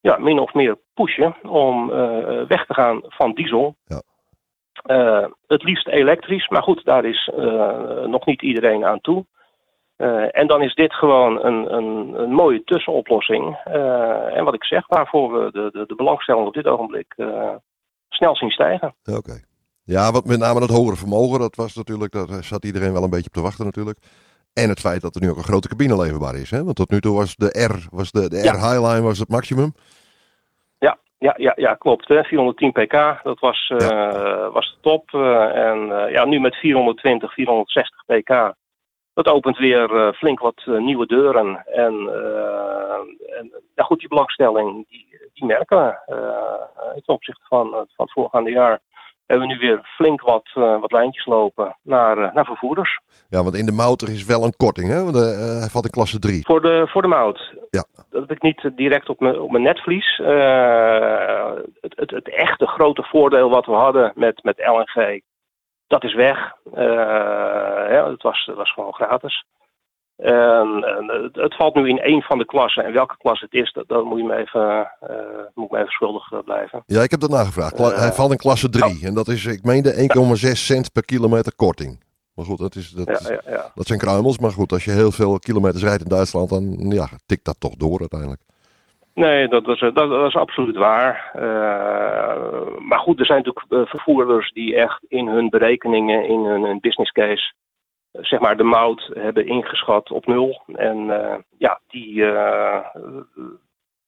ja, 0.00 0.16
min 0.18 0.38
of 0.38 0.54
meer 0.54 0.78
pushen 0.94 1.36
om 1.42 1.92
eh, 1.92 2.42
weg 2.48 2.66
te 2.66 2.74
gaan 2.74 3.00
van 3.02 3.32
diesel. 3.32 3.74
Ja. 3.84 4.02
Het 5.46 5.62
liefst 5.62 5.88
elektrisch, 5.88 6.48
maar 6.48 6.62
goed, 6.62 6.84
daar 6.84 7.04
is 7.04 7.30
nog 8.06 8.26
niet 8.26 8.42
iedereen 8.42 8.84
aan 8.84 9.00
toe. 9.00 9.26
En 10.30 10.46
dan 10.46 10.62
is 10.62 10.74
dit 10.74 10.94
gewoon 10.94 11.44
een, 11.44 11.74
een, 11.74 12.14
een 12.20 12.32
mooie 12.32 12.64
tussenoplossing. 12.64 13.56
En 14.32 14.44
wat 14.44 14.54
ik 14.54 14.64
zeg, 14.64 14.86
waarvoor 14.86 15.32
we 15.32 15.50
de, 15.52 15.68
de, 15.72 15.86
de 15.86 15.94
belangstelling 15.94 16.46
op 16.46 16.54
dit 16.54 16.66
ogenblik 16.66 17.14
snel 18.08 18.36
zien 18.36 18.50
stijgen. 18.50 18.94
Oké. 19.04 19.40
Ja, 19.84 20.12
wat 20.12 20.24
met 20.24 20.38
name 20.38 20.60
dat 20.60 20.68
hogere 20.68 20.96
vermogen, 20.96 21.40
dat 21.40 21.56
was 21.56 21.74
natuurlijk, 21.74 22.12
daar 22.12 22.44
zat 22.44 22.64
iedereen 22.64 22.92
wel 22.92 23.02
een 23.02 23.10
beetje 23.10 23.26
op 23.26 23.32
te 23.32 23.40
wachten 23.40 23.64
natuurlijk. 23.64 23.98
En 24.52 24.68
het 24.68 24.80
feit 24.80 25.00
dat 25.00 25.14
er 25.14 25.20
nu 25.20 25.30
ook 25.30 25.36
een 25.36 25.42
grote 25.42 25.68
cabine 25.68 25.96
leverbaar 25.96 26.34
is. 26.34 26.50
Hè? 26.50 26.64
Want 26.64 26.76
tot 26.76 26.90
nu 26.90 27.00
toe 27.00 27.16
was 27.16 27.36
de 27.36 27.64
R, 27.64 27.86
was 27.90 28.10
de, 28.10 28.28
de 28.28 28.36
Ja. 28.36 28.52
R 28.52 28.56
Highline 28.56 29.02
was 29.02 29.18
het 29.18 29.28
maximum. 29.28 29.72
Ja, 31.18 31.34
ja, 31.36 31.52
ja 31.56 31.74
klopt. 31.74 32.08
Hè. 32.08 32.24
410 32.24 32.72
pk, 32.72 33.20
dat 33.22 33.38
was, 33.38 33.72
eh, 33.76 34.52
was 34.52 34.74
de 34.74 34.80
top. 34.80 35.14
Eh, 35.14 35.70
en 35.70 35.92
eh, 35.92 36.12
ja, 36.12 36.24
nu 36.24 36.40
met 36.40 36.54
420, 36.56 37.32
460 37.32 38.04
pk. 38.04 38.54
Dat 39.14 39.28
opent 39.28 39.58
weer 39.58 40.14
flink 40.16 40.40
wat 40.40 40.62
nieuwe 40.66 41.06
deuren. 41.06 41.64
En, 41.66 41.94
en 43.34 43.52
ja, 43.74 43.82
goed, 43.84 43.98
die 43.98 44.08
belangstelling, 44.08 44.88
die, 44.88 45.07
die 45.38 45.46
merken 45.48 45.76
we. 45.84 46.14
eh, 46.14 46.94
ten 47.04 47.14
opzichte 47.14 47.44
van, 47.48 47.66
eh, 47.66 47.72
van 47.72 47.86
het 48.04 48.12
voorgaande 48.12 48.50
jaar 48.50 48.80
hebben 49.26 49.48
we 49.48 49.54
nu 49.54 49.60
weer 49.60 49.80
flink 49.96 50.20
wat, 50.20 50.50
eh, 50.54 50.80
wat 50.80 50.92
lijntjes 50.92 51.26
lopen 51.26 51.76
naar, 51.82 52.18
eh, 52.18 52.34
naar 52.34 52.44
vervoerders. 52.44 53.00
Ja, 53.28 53.42
want 53.42 53.54
in 53.56 53.66
de 53.66 53.72
motor 53.72 54.08
is 54.08 54.24
wel 54.24 54.44
een 54.44 54.56
korting, 54.56 54.88
hè? 54.88 55.04
Want 55.04 55.16
eh, 55.16 55.58
hij 55.60 55.68
valt 55.68 55.84
in 55.84 55.90
klasse 55.90 56.18
3. 56.18 56.44
Voor 56.44 56.60
de, 56.60 56.86
voor 56.88 57.02
de 57.02 57.08
mout. 57.08 57.54
Ja. 57.70 57.84
Dat 58.10 58.20
heb 58.20 58.30
ik 58.30 58.42
niet 58.42 58.64
eh, 58.64 58.70
direct 58.74 59.08
op 59.08 59.20
mijn, 59.20 59.40
op 59.40 59.50
mijn 59.50 59.62
netvlies. 59.62 60.18
Eh, 60.18 61.50
het, 61.80 61.92
het, 61.96 62.10
het 62.10 62.28
echte 62.28 62.66
grote 62.66 63.02
voordeel 63.02 63.50
wat 63.50 63.66
we 63.66 63.72
hadden 63.72 64.12
met, 64.14 64.42
met 64.42 64.58
LNG, 64.66 65.20
dat 65.86 66.04
is 66.04 66.14
weg. 66.14 66.52
Eh, 66.74 66.82
ja, 67.94 68.10
het, 68.10 68.22
was, 68.22 68.44
het 68.46 68.56
was 68.56 68.72
gewoon 68.72 68.94
gratis. 68.94 69.44
En, 70.18 70.84
en 70.84 71.22
het, 71.22 71.36
het 71.36 71.54
valt 71.56 71.74
nu 71.74 71.88
in 71.88 71.98
één 72.00 72.22
van 72.22 72.38
de 72.38 72.44
klassen. 72.44 72.84
En 72.84 72.92
welke 72.92 73.16
klas 73.18 73.40
het 73.40 73.52
is, 73.54 73.72
dat, 73.72 73.88
dat 73.88 74.04
moet, 74.04 74.18
je 74.18 74.24
me 74.24 74.36
even, 74.36 74.90
eh, 75.00 75.16
moet 75.54 75.64
ik 75.64 75.70
me 75.70 75.78
even 75.78 75.90
schuldig 75.90 76.32
eh, 76.32 76.38
blijven. 76.44 76.82
Ja, 76.86 77.02
ik 77.02 77.10
heb 77.10 77.20
dat 77.20 77.30
nagevraagd. 77.30 77.74
Kla- 77.74 77.90
Eh, 77.90 77.98
hij 77.98 78.12
valt 78.12 78.30
in 78.30 78.36
klasse 78.36 78.68
3. 78.68 78.98
En 79.06 79.14
dat 79.14 79.28
is, 79.28 79.46
ik 79.46 79.62
meende 79.62 79.92
1,6 79.94 80.66
cent 80.66 80.92
per 80.92 81.04
kilometer 81.04 81.54
korting. 81.56 82.04
Maar 82.34 82.44
goed, 82.46 82.58
dat, 82.58 82.74
is, 82.74 82.90
dat, 82.90 83.06
Ja, 83.28 83.32
ja, 83.44 83.52
ja. 83.52 83.70
dat 83.74 83.86
zijn 83.86 83.98
kruimels. 83.98 84.38
Maar 84.38 84.50
goed, 84.50 84.72
als 84.72 84.84
je 84.84 84.90
heel 84.90 85.10
veel 85.12 85.38
kilometers 85.38 85.82
rijdt 85.82 86.02
in 86.02 86.08
Duitsland, 86.08 86.48
dan 86.50 86.76
ja, 86.88 87.08
tikt 87.26 87.44
dat 87.44 87.56
toch 87.60 87.74
door 87.74 88.00
uiteindelijk. 88.00 88.40
Nee, 89.14 89.48
dat 89.48 89.68
is, 89.68 89.80
dat, 89.80 89.94
dat 89.94 90.26
is 90.28 90.34
absoluut 90.36 90.76
waar. 90.76 91.30
Eh, 91.34 92.78
maar 92.88 92.98
goed, 92.98 93.20
er 93.20 93.26
zijn 93.26 93.42
natuurlijk 93.44 93.72
eh, 93.72 93.90
vervoerders 93.90 94.52
die 94.52 94.76
echt 94.76 95.04
in 95.08 95.26
hun 95.28 95.48
berekeningen, 95.48 96.28
in 96.28 96.44
hun, 96.44 96.62
hun 96.62 96.80
business 96.80 97.10
case, 97.12 97.52
eh, 97.52 97.67
zeg 98.20 98.40
maar 98.40 98.56
de 98.56 98.62
mout 98.62 99.10
hebben 99.14 99.46
ingeschat 99.46 100.10
op 100.10 100.26
nul. 100.26 100.62
En 100.66 101.10
eh, 101.10 101.38
ja, 101.58 101.80
die, 101.88 102.24
eh, 102.24 102.78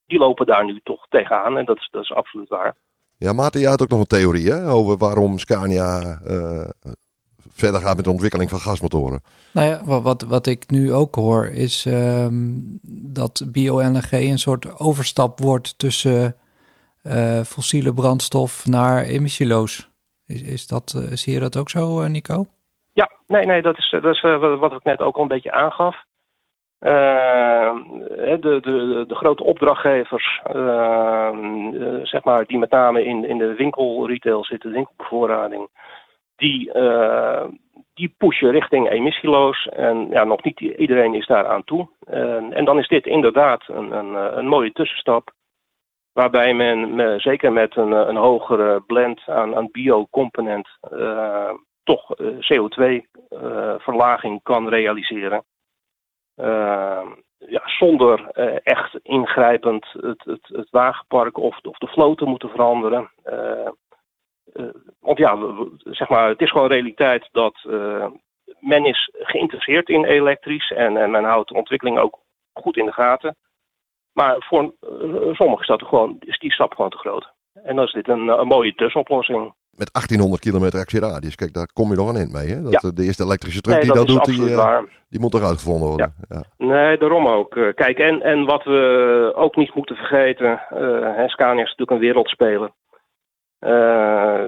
die 0.05 0.19
lopen 0.19 0.45
daar 0.45 0.65
nu 0.65 0.79
toch 0.83 1.05
tegenaan 1.09 1.57
en 1.57 1.65
dat 1.65 1.77
is, 1.77 1.87
dat 1.91 2.03
is 2.03 2.13
absoluut 2.13 2.49
waar. 2.49 2.75
Ja, 3.17 3.33
Maarten, 3.33 3.61
jij 3.61 3.69
had 3.69 3.81
ook 3.81 3.89
nog 3.89 3.99
een 3.99 4.05
theorie 4.05 4.51
hè, 4.51 4.69
over 4.71 4.97
waarom 4.97 5.37
Scania 5.37 6.19
eh, 6.25 6.69
verder 7.53 7.81
gaat 7.81 7.95
met 7.95 8.05
de 8.05 8.11
ontwikkeling 8.11 8.49
van 8.49 8.59
gasmotoren. 8.59 9.21
Nou 9.53 9.67
ja, 9.67 9.81
wa- 9.85 10.01
wat, 10.01 10.21
wat 10.21 10.45
ik 10.47 10.69
nu 10.69 10.93
ook 10.93 11.15
hoor 11.15 11.45
is 11.47 11.85
ehm, 11.85 12.49
dat 13.13 13.43
bio-LNG 13.47 14.11
een 14.11 14.39
soort 14.39 14.79
overstap 14.79 15.39
wordt 15.39 15.77
tussen 15.79 16.35
eh, 17.01 17.41
fossiele 17.41 17.93
brandstof 17.93 18.65
naar 18.65 19.03
emissieloos. 19.03 19.89
Is, 20.25 20.41
is 20.41 20.67
dat, 20.67 21.03
zie 21.13 21.33
je 21.33 21.39
dat 21.39 21.57
ook 21.57 21.69
zo, 21.69 22.07
Nico? 22.07 22.45
Nee, 23.31 23.45
nee, 23.45 23.61
dat 23.61 23.77
is, 23.77 23.89
dat 23.89 24.05
is 24.15 24.21
eh, 24.21 24.59
wat 24.59 24.71
ik 24.73 24.83
net 24.83 25.01
ook 25.01 25.15
al 25.15 25.21
een 25.21 25.27
beetje 25.27 25.51
aangaf. 25.51 26.03
Eh, 26.79 27.75
de, 28.39 28.59
de, 28.61 29.03
de 29.07 29.15
grote 29.15 29.43
opdrachtgevers, 29.43 30.41
eh, 30.43 31.29
zeg 32.03 32.23
maar, 32.23 32.45
die 32.45 32.57
met 32.57 32.69
name 32.69 33.03
in, 33.03 33.25
in 33.25 33.37
de 33.37 33.53
winkelretail 33.55 34.43
zitten, 34.45 34.69
de 34.69 34.75
winkelbevoorrading, 34.75 35.69
die, 36.35 36.71
die 37.93 38.13
pushen 38.17 38.51
richting 38.51 38.89
emissieloos. 38.89 39.67
En 39.67 40.07
ja, 40.09 40.23
nog 40.23 40.43
niet 40.43 40.59
iedereen 40.59 41.13
is 41.13 41.25
daar 41.27 41.47
aan 41.47 41.63
toe. 41.63 41.87
En- 42.51 42.65
dan 42.65 42.79
is 42.79 42.87
dit 42.87 43.05
inderdaad 43.05 43.63
een, 43.67 43.91
een, 43.91 44.37
een 44.37 44.47
mooie 44.47 44.71
tussenstap. 44.71 45.31
Waarbij 46.13 46.53
men, 46.53 46.95
me- 46.95 47.19
zeker 47.19 47.51
met 47.53 47.75
een, 47.75 47.91
een 47.91 48.15
hogere 48.15 48.81
blend 48.81 49.21
aan, 49.25 49.55
aan 49.55 49.69
biocomponent, 49.71 50.67
toch 51.91 52.15
eh, 52.15 52.27
CO2-verlaging 52.27 54.43
kan 54.43 54.69
realiseren. 54.69 55.43
Eh, 56.35 57.11
ja, 57.37 57.61
zonder 57.65 58.29
eh, 58.29 58.57
echt 58.63 58.99
ingrijpend 59.03 59.85
het, 59.91 60.23
het, 60.23 60.47
het 60.47 60.69
wagenpark 60.69 61.37
of, 61.37 61.59
of 61.61 61.77
de 61.77 61.87
vloot 61.87 62.17
te 62.17 62.25
moeten 62.25 62.49
veranderen. 62.49 63.11
Eh, 63.23 63.67
eh, 64.53 64.65
want 64.99 65.17
ja, 65.17 65.37
zeg 65.77 66.09
maar, 66.09 66.29
het 66.29 66.41
is 66.41 66.51
gewoon 66.51 66.67
realiteit 66.67 67.29
dat 67.31 67.65
eh, 67.69 68.07
men 68.59 68.85
is 68.85 69.09
geïnteresseerd 69.13 69.89
in 69.89 70.05
elektrisch 70.05 70.71
en, 70.71 70.97
en 70.97 71.11
men 71.11 71.23
houdt 71.23 71.49
de 71.49 71.55
ontwikkeling 71.55 71.99
ook 71.99 72.19
goed 72.53 72.77
in 72.77 72.85
de 72.85 72.93
gaten. 72.93 73.35
Maar 74.13 74.35
voor 74.39 74.61
eh, 74.61 75.33
sommigen 75.33 75.61
is, 75.61 75.67
dat 75.67 75.83
gewoon, 75.83 76.15
is 76.19 76.39
die 76.39 76.51
stap 76.51 76.73
gewoon 76.73 76.91
te 76.91 76.97
groot. 76.97 77.33
En 77.53 77.75
dan 77.75 77.85
is 77.85 77.91
dit 77.91 78.07
een, 78.07 78.27
een 78.27 78.47
mooie 78.47 78.75
tussenoplossing. 78.75 79.53
Met 79.71 79.93
1800 79.93 80.41
kilometer 80.41 80.79
actieradius. 80.79 81.35
Kijk, 81.35 81.53
daar 81.53 81.67
kom 81.73 81.89
je 81.89 81.95
nog 81.95 82.09
een 82.09 82.15
eind 82.15 82.31
mee. 82.31 82.47
Hè? 82.47 82.61
Dat, 82.61 82.71
Ja. 82.71 82.79
eh, 82.89 82.95
De 82.95 83.03
eerste 83.03 83.23
elektrische 83.23 83.61
truck 83.61 83.75
Nee, 83.75 83.83
die 83.85 83.93
dat 83.93 84.07
doet, 84.07 84.25
die, 84.25 84.53
eh, 84.55 84.79
die 85.09 85.19
moet 85.19 85.31
toch 85.31 85.43
uitgevonden 85.43 85.87
worden. 85.87 86.13
Ja. 86.29 86.43
Nee, 86.57 86.97
daarom 86.97 87.27
ook. 87.27 87.55
Eh, 87.55 87.73
Kijk, 87.73 87.97
en, 87.99 88.21
en 88.21 88.45
wat 88.45 88.63
we 88.63 89.31
ook 89.35 89.55
niet 89.55 89.75
moeten 89.75 89.95
vergeten, 89.95 90.61
hè, 91.15 91.27
Scania 91.27 91.63
is 91.63 91.69
natuurlijk 91.69 91.91
een 91.91 91.99
wereldspeler. 92.07 92.69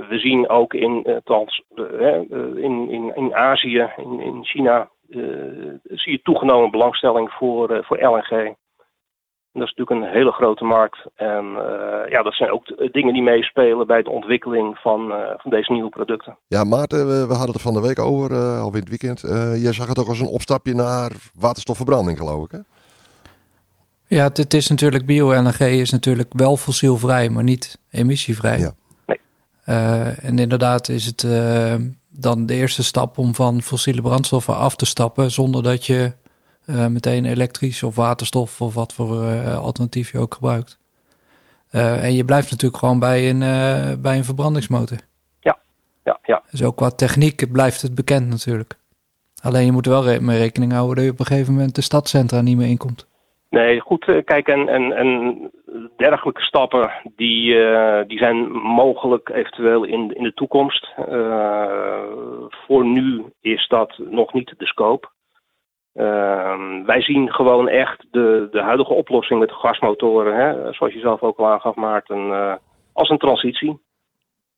We 0.10 0.18
zien 0.20 0.50
ook 0.50 0.74
in, 0.74 1.22
thans, 1.24 1.64
eh, 1.76 2.16
in, 2.64 2.90
in, 2.90 3.12
in 3.16 3.36
Azië, 3.36 3.90
in, 3.98 4.20
in 4.20 4.46
China, 4.46 4.90
zie 5.84 6.12
je 6.12 6.20
toegenomen 6.24 6.72
belangstelling 6.72 7.32
voor, 7.32 7.84
voor 7.86 7.98
LNG. 7.98 8.56
Dat 9.54 9.68
is 9.68 9.74
natuurlijk 9.76 10.08
een 10.08 10.18
hele 10.18 10.32
grote 10.32 10.64
markt. 10.64 11.06
En 11.16 11.46
eh, 11.46 12.10
ja, 12.10 12.22
dat 12.24 12.34
zijn 12.34 12.52
ook 12.52 12.66
de 12.66 12.90
dingen 12.92 13.14
die 13.14 13.24
meespelen 13.24 13.88
bij 13.88 14.02
de 14.02 14.10
ontwikkeling 14.10 14.78
van, 14.78 15.12
eh, 15.12 15.34
van 15.38 15.52
deze 15.52 15.72
nieuwe 15.72 15.90
producten. 15.90 16.38
Ja, 16.48 16.64
Maarten, 16.64 17.08
we, 17.08 17.28
we 17.28 17.34
hadden 17.34 17.46
het 17.46 17.56
er 17.56 17.72
van 17.72 17.74
de 17.74 17.88
week 17.88 18.00
over, 18.00 18.32
eh 18.32 18.62
alweer 18.62 18.84
in 18.84 18.90
het 18.90 19.00
weekend. 19.00 19.24
Eh 19.24 19.64
je 19.64 19.74
zag 19.74 19.88
het 19.88 20.00
ook 20.00 20.08
als 20.08 20.20
een 20.20 20.28
opstapje 20.28 20.74
naar 20.74 21.12
waterstofverbranding, 21.40 22.18
geloof 22.18 22.44
ik. 22.46 22.52
Hè? 22.52 22.60
Ja, 24.16 24.24
het, 24.24 24.38
het 24.38 24.54
is 24.54 24.70
natuurlijk 24.70 25.06
bio-LNG 25.06 25.60
is 25.60 25.90
natuurlijk 25.90 26.34
wel 26.34 26.58
fossielvrij, 26.58 27.30
maar 27.30 27.44
niet 27.44 27.80
emissievrij. 27.92 28.60
Ja. 28.60 28.74
Nee. 29.06 29.20
Eh, 29.64 30.24
en 30.24 30.40
inderdaad 30.40 30.90
is 30.90 31.06
het 31.06 31.24
eh, 31.24 31.76
dan 32.10 32.46
de 32.46 32.54
eerste 32.54 32.84
stap 32.84 33.18
om 33.18 33.36
van 33.36 33.62
fossiele 33.62 34.02
brandstoffen 34.02 34.56
af 34.56 34.76
te 34.76 34.86
stappen 34.86 35.32
zonder 35.32 35.64
dat 35.64 35.86
je 35.86 36.14
eh, 36.66 36.88
meteen 36.88 37.26
elektrisch 37.26 37.84
of 37.84 37.96
waterstof 37.96 38.62
of 38.62 38.74
wat 38.74 38.94
voor 38.94 39.24
eh, 39.24 39.58
alternatief 39.58 40.12
je 40.12 40.18
ook 40.18 40.34
gebruikt. 40.34 40.80
Eh, 41.72 42.04
en 42.04 42.14
je 42.14 42.26
blijft 42.26 42.52
natuurlijk 42.52 42.80
gewoon 42.80 43.00
bij 43.00 43.30
een, 43.30 43.40
bij 44.02 44.18
een 44.18 44.24
verbrandingsmotor. 44.24 44.98
Ja, 46.06 46.20
ja. 46.24 46.42
Dus 46.52 46.64
ook 46.64 46.76
qua 46.76 46.90
techniek 46.90 47.52
blijft 47.52 47.82
het 47.82 47.96
bekend 47.96 48.30
natuurlijk. 48.30 48.76
Alleen 49.42 49.66
je 49.66 49.72
moet 49.72 49.86
er 49.86 49.92
wel 49.92 50.04
re- 50.04 50.20
mee 50.20 50.38
rekening 50.38 50.72
houden 50.72 50.96
dat 50.96 51.06
je 51.06 51.12
op 51.12 51.20
een 51.20 51.26
gegeven 51.26 51.54
moment 51.54 51.76
de 51.76 51.82
stadcentra 51.82 52.42
niet 52.42 52.58
meer 52.58 52.68
inkomt. 52.68 53.08
Nee, 53.50 53.80
goed. 53.80 54.06
Kijk, 54.26 54.48
en, 54.48 54.68
en, 54.68 54.92
en 54.92 55.52
dergelijke 55.98 56.42
stappen 56.42 56.92
die, 57.16 57.56
die 58.08 58.18
zijn 58.18 58.52
mogelijk 58.52 59.30
eventueel 59.30 59.84
in, 59.84 60.16
in 60.16 60.24
de 60.24 60.34
toekomst. 60.34 60.94
Voor 62.66 62.86
nu 62.86 63.24
is 63.42 63.68
dat 63.68 63.98
nog 63.98 64.34
niet 64.34 64.54
de 64.58 64.66
scope. 64.66 65.08
Ehm, 65.94 66.84
wij 66.86 67.02
zien 67.02 67.34
gewoon 67.34 67.68
echt 67.68 68.06
de, 68.12 68.48
de 68.52 68.62
huidige 68.62 68.94
oplossing 68.94 69.40
met 69.40 69.50
de 69.50 69.56
gasmotoren, 69.56 70.36
hè, 70.36 70.74
zoals 70.74 70.94
je 70.94 71.00
zelf 71.00 71.22
ook 71.22 71.38
al 71.38 71.48
aangaf, 71.48 71.76
Maarten, 71.76 72.32
eh, 72.32 72.54
als 72.94 73.10
een 73.10 73.18
transitie. 73.18 73.82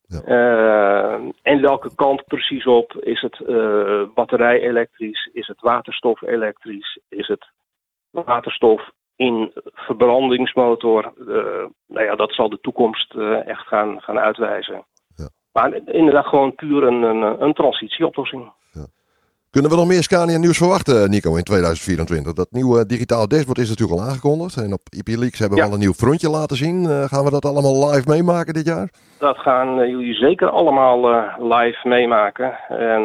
Ja. 0.08 0.22
Eh, 0.22 1.30
en 1.42 1.62
welke 1.62 1.96
kant 1.96 2.26
precies 2.26 2.66
op? 2.66 2.94
Is 3.00 3.22
het 3.22 3.40
eh 3.40 4.04
batterij 4.14 4.60
elektrisch? 4.62 5.30
Is 5.34 5.48
het 5.48 5.62
waterstof 5.62 6.22
elektrisch? 6.22 7.00
Is 7.10 7.28
het 7.28 7.48
waterstof 8.12 8.92
in 9.16 9.52
verbrandingsmotor? 9.74 11.14
Eh, 11.20 11.66
nou 11.88 12.06
ja, 12.06 12.16
dat 12.16 12.34
zal 12.34 12.50
de 12.50 12.60
toekomst 12.62 13.14
echt 13.46 13.68
gaan, 13.68 14.02
gaan 14.02 14.20
uitwijzen. 14.20 14.86
Ja. 15.16 15.30
Maar 15.52 15.74
inderdaad 15.86 16.26
gewoon 16.26 16.56
puur 16.56 16.84
een, 16.84 17.02
een, 17.04 17.42
een 17.44 17.54
transitieoplossing. 17.54 18.52
Kunnen 19.56 19.74
we 19.74 19.80
nog 19.80 19.88
meer 19.88 20.04
Scania 20.04 20.38
nieuws 20.38 20.58
verwachten, 20.58 21.10
Nico, 21.10 21.36
in 21.36 21.44
2024? 21.44 22.34
Dat 22.34 22.52
nieuwe 22.52 22.86
digitale 22.86 23.28
dashboard 23.28 23.58
is 23.58 23.70
natuurlijk 23.70 24.00
al 24.00 24.08
aangekondigd. 24.08 24.56
En 24.58 24.74
op 24.74 24.82
IP 25.00 25.08
Leaks 25.08 25.40
hebben 25.40 25.58
we 25.58 25.64
Ja. 25.64 25.70
al 25.70 25.74
een 25.74 25.86
nieuw 25.86 25.94
frontje 26.04 26.30
laten 26.30 26.58
zien. 26.58 26.86
Eh, 26.90 27.04
gaan 27.04 27.24
we 27.24 27.30
dat 27.30 27.46
allemaal 27.46 27.90
live 27.90 28.10
meemaken 28.10 28.54
dit 28.54 28.66
jaar? 28.66 28.90
Dat 29.20 29.38
gaan 29.38 29.80
eh, 29.80 29.88
jullie 29.90 30.14
zeker 30.14 30.50
allemaal 30.50 31.10
eh, 31.10 31.36
live 31.40 31.88
meemaken. 31.88 32.52
En 32.68 33.02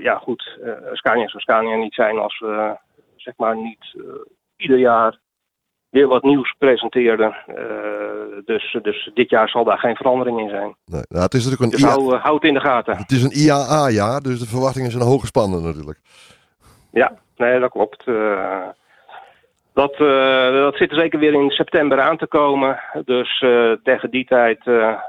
ja, 0.00 0.14
goed, 0.18 0.58
Scania 0.92 1.28
zou 1.28 1.42
Scania 1.42 1.76
niet 1.76 1.94
zijn 1.94 2.18
als 2.18 2.38
we 2.38 2.76
zeg 3.16 3.34
maar 3.36 3.56
niet 3.56 3.84
ieder 4.56 4.78
jaar 4.78 5.18
weer 5.94 6.08
wat 6.08 6.22
nieuws 6.22 6.54
presenteerden. 6.58 7.36
Eh, 7.46 7.54
dus, 8.44 8.78
dus 8.82 9.10
dit 9.14 9.30
jaar 9.30 9.48
zal 9.48 9.64
daar 9.64 9.78
geen 9.78 9.96
verandering 9.96 10.40
in 10.40 10.48
zijn. 10.48 10.74
Nee, 10.84 11.02
nou, 11.08 11.24
het 11.24 11.34
is 11.34 11.44
natuurlijk 11.44 11.70
Dus 11.70 11.82
een, 11.82 11.88
IA, 11.88 11.94
hou, 11.94 12.14
eh, 12.14 12.22
hou 12.22 12.34
het 12.34 12.44
in 12.44 12.54
de 12.54 12.60
gaten. 12.60 12.96
het 12.96 13.10
is 13.10 13.22
een 13.22 13.30
IAA-jaar, 13.30 14.20
dus 14.20 14.38
de 14.38 14.46
verwachtingen 14.46 14.90
zijn 14.90 15.02
hoog 15.02 15.20
gespannen 15.20 15.62
natuurlijk. 15.62 15.98
Ja, 16.90 17.12
nee, 17.36 17.60
dat 17.60 17.70
klopt. 17.70 18.06
Eh, 18.06 18.68
dat, 19.72 19.96
dat 20.52 20.76
zit 20.76 20.90
er 20.90 20.98
zeker 20.98 21.18
weer 21.18 21.32
in 21.32 21.50
september 21.50 22.00
aan 22.00 22.16
te 22.16 22.26
komen. 22.26 22.80
Dus 23.04 23.38
tegen 23.82 24.10
die 24.10 24.24
tijd 24.24 24.58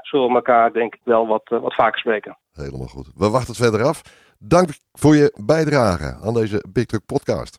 zullen 0.02 0.28
we 0.28 0.34
elkaar 0.34 0.72
denk 0.72 0.94
ik 0.94 1.00
wel 1.04 1.26
wat, 1.26 1.42
wat 1.48 1.74
vaker 1.74 1.98
spreken. 1.98 2.36
Helemaal 2.52 2.86
goed. 2.86 3.10
We 3.14 3.30
wachten 3.30 3.54
het 3.54 3.62
verder 3.62 3.82
af. 3.82 4.02
Dank 4.38 4.68
voor 4.92 5.16
je 5.16 5.38
bijdrage 5.44 6.16
aan 6.22 6.34
deze 6.34 6.64
Big 6.72 6.84
Truck 6.84 7.06
podcast. 7.06 7.58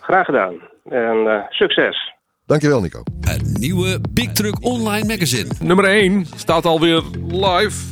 Graag 0.00 0.24
gedaan. 0.24 0.54
En 0.84 1.46
succes. 1.48 2.13
Dankjewel, 2.46 2.80
Nico. 2.80 3.02
Het 3.20 3.58
nieuwe 3.58 4.00
Big 4.10 4.32
Truck 4.32 4.56
Online 4.60 5.06
Magazine. 5.06 5.50
Nummer 5.60 5.84
1 5.84 6.26
staat 6.36 6.64
alweer 6.66 7.02
live. 7.28 7.82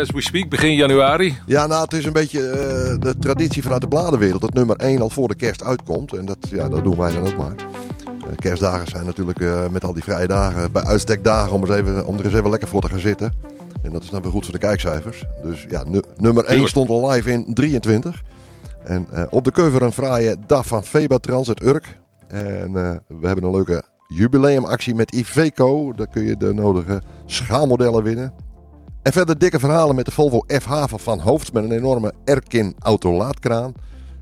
As 0.00 0.10
we 0.10 0.22
speak, 0.22 0.48
begin 0.48 0.74
januari. 0.74 1.36
Ja, 1.46 1.66
nou, 1.66 1.82
het 1.84 1.92
is 1.92 2.04
een 2.04 2.12
beetje 2.12 2.48
eh, 2.48 2.58
de 3.00 3.14
traditie 3.18 3.62
vanuit 3.62 3.80
de 3.80 3.88
bladenwereld 3.88 4.40
dat 4.40 4.52
nummer 4.54 4.76
1 4.76 5.00
al 5.00 5.10
voor 5.10 5.28
de 5.28 5.34
kerst 5.34 5.64
uitkomt. 5.64 6.12
En 6.12 6.24
dat, 6.24 6.36
ja, 6.50 6.68
dat 6.68 6.84
doen 6.84 6.96
wij 6.96 7.12
dan 7.12 7.26
ook 7.26 7.36
maar. 7.36 7.54
Eh, 8.06 8.36
kerstdagen 8.36 8.88
zijn 8.88 9.04
natuurlijk 9.06 9.40
eh, 9.40 9.68
met 9.68 9.84
al 9.84 9.92
die 9.92 10.02
vrije 10.02 10.26
dagen 10.26 10.72
bij 10.72 10.82
uitstek 10.84 11.24
dagen 11.24 11.52
om, 11.52 11.60
eens 11.60 11.70
even, 11.76 12.06
om 12.06 12.18
er 12.18 12.24
eens 12.24 12.34
even 12.34 12.50
lekker 12.50 12.68
voor 12.68 12.80
te 12.80 12.88
gaan 12.88 12.98
zitten. 12.98 13.32
En 13.82 13.92
dat 13.92 14.02
is 14.02 14.10
dan 14.10 14.22
weer 14.22 14.30
goed 14.30 14.44
voor 14.44 14.54
de 14.54 14.60
kijkcijfers. 14.60 15.24
Dus 15.42 15.66
ja, 15.68 15.84
nu- 15.86 16.02
nummer 16.16 16.42
1 16.42 16.48
Tuurlijk. 16.48 16.68
stond 16.68 16.88
al 16.88 17.10
live 17.10 17.30
in 17.30 17.54
23. 17.54 18.22
En 18.84 19.06
eh, 19.12 19.22
op 19.30 19.44
de 19.44 19.50
cover 19.52 19.82
een 19.82 19.92
fraaie 19.92 20.36
DAF 20.46 20.66
van 20.66 20.84
Febatrans 20.84 21.48
uit 21.48 21.62
Urk. 21.62 21.98
En 22.28 22.76
eh, 22.76 23.18
we 23.20 23.26
hebben 23.26 23.44
een 23.44 23.50
leuke 23.50 23.82
jubileumactie 24.10 24.94
met 24.94 25.12
Iveco. 25.12 25.92
Daar 25.92 26.08
kun 26.08 26.22
je 26.22 26.36
de 26.36 26.54
nodige 26.54 27.02
schaalmodellen 27.26 28.02
winnen. 28.02 28.32
En 29.02 29.12
verder 29.12 29.38
dikke 29.38 29.58
verhalen 29.58 29.94
met 29.94 30.04
de 30.04 30.10
Volvo 30.10 30.44
FH 30.46 30.84
van 30.86 31.00
Van 31.00 31.18
Hoofd 31.18 31.52
met 31.52 31.64
een 31.64 31.72
enorme 31.72 32.12
Erkin 32.24 32.74
autolaadkraan. 32.78 33.72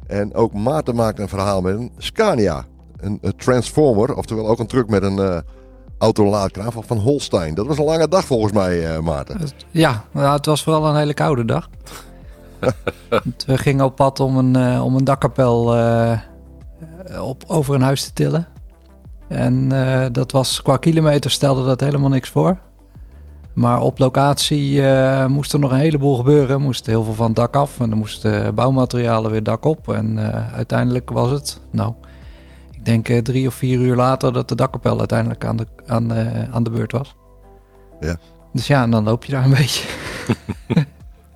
En 0.07 0.35
ook 0.35 0.53
Maarten 0.53 0.95
maakt 0.95 1.19
een 1.19 1.29
verhaal 1.29 1.61
met 1.61 1.75
een 1.75 1.93
Scania. 1.97 2.65
Een, 2.97 3.19
een 3.21 3.37
Transformer, 3.37 4.15
oftewel 4.15 4.49
ook 4.49 4.59
een 4.59 4.67
truck 4.67 4.89
met 4.89 5.03
een 5.03 5.19
eh 5.19 5.39
autolaadkraan 5.99 6.73
van 6.73 6.85
Van 6.85 6.99
Holstein. 6.99 7.55
Dat 7.55 7.67
was 7.67 7.79
een 7.79 7.85
lange 7.85 8.09
dag 8.09 8.25
volgens 8.25 8.53
mij, 8.53 8.95
eh, 8.95 9.01
Maarten. 9.01 9.41
Ja, 9.71 10.05
nou, 10.11 10.37
het 10.37 10.47
was 10.47 10.63
vooral 10.63 10.87
een 10.87 10.97
hele 10.97 11.15
koude 11.15 11.45
dag. 11.45 11.69
We 13.47 13.59
gingen 13.59 13.85
op 13.85 13.97
pad 13.97 14.21
om 14.21 14.37
een, 14.37 14.57
eh, 14.57 14.85
om 14.85 14.97
een 14.97 15.05
dakkapel 15.05 15.65
op, 17.21 17.45
over 17.47 17.75
een 17.75 17.83
huis 17.83 18.05
te 18.05 18.13
tillen. 18.13 18.58
En 19.29 19.73
eh, 19.73 20.07
dat 20.13 20.33
was 20.33 20.63
qua 20.63 20.77
kilometer 20.77 21.31
stelde 21.31 21.65
dat 21.65 21.81
helemaal 21.81 22.09
niks 22.09 22.29
voor. 22.29 22.59
Maar 23.53 23.81
op 23.81 23.99
locatie 23.99 24.87
eh, 24.87 25.27
moest 25.27 25.53
er 25.53 25.59
nog 25.59 25.71
een 25.71 25.79
heleboel 25.79 26.17
gebeuren. 26.17 26.49
Er 26.49 26.61
moest 26.61 26.87
heel 26.87 27.05
veel 27.05 27.15
van 27.15 27.27
het 27.27 27.37
dak 27.37 27.57
af 27.57 27.81
en 27.81 27.91
er 27.91 27.97
moesten 27.97 28.55
bouwmaterialen 28.55 29.31
weer 29.31 29.43
dak 29.43 29.65
op. 29.65 29.93
En 29.93 30.33
eh, 30.35 30.55
uiteindelijk 30.55 31.11
was 31.11 31.31
het, 31.31 31.61
nou, 31.71 31.93
ik 32.73 32.85
denk 32.85 33.07
drie 33.25 33.47
of 33.47 33.55
vier 33.55 33.79
uur 33.81 33.97
later 33.97 34.33
dat 34.33 34.49
de 34.49 34.55
dakkapel 34.55 34.99
uiteindelijk 34.99 35.45
aan 35.45 35.57
de, 35.57 35.67
aan, 35.87 36.13
aan 36.53 36.63
de 36.63 36.71
beurt 36.71 36.93
was. 36.93 37.15
Ja. 38.01 38.17
Dus 38.53 38.67
ja, 38.67 38.83
en 38.83 38.91
dan 38.91 39.05
loop 39.05 39.25
je 39.25 39.33
daar 39.33 39.45
een 39.45 39.51
beetje. 39.65 39.89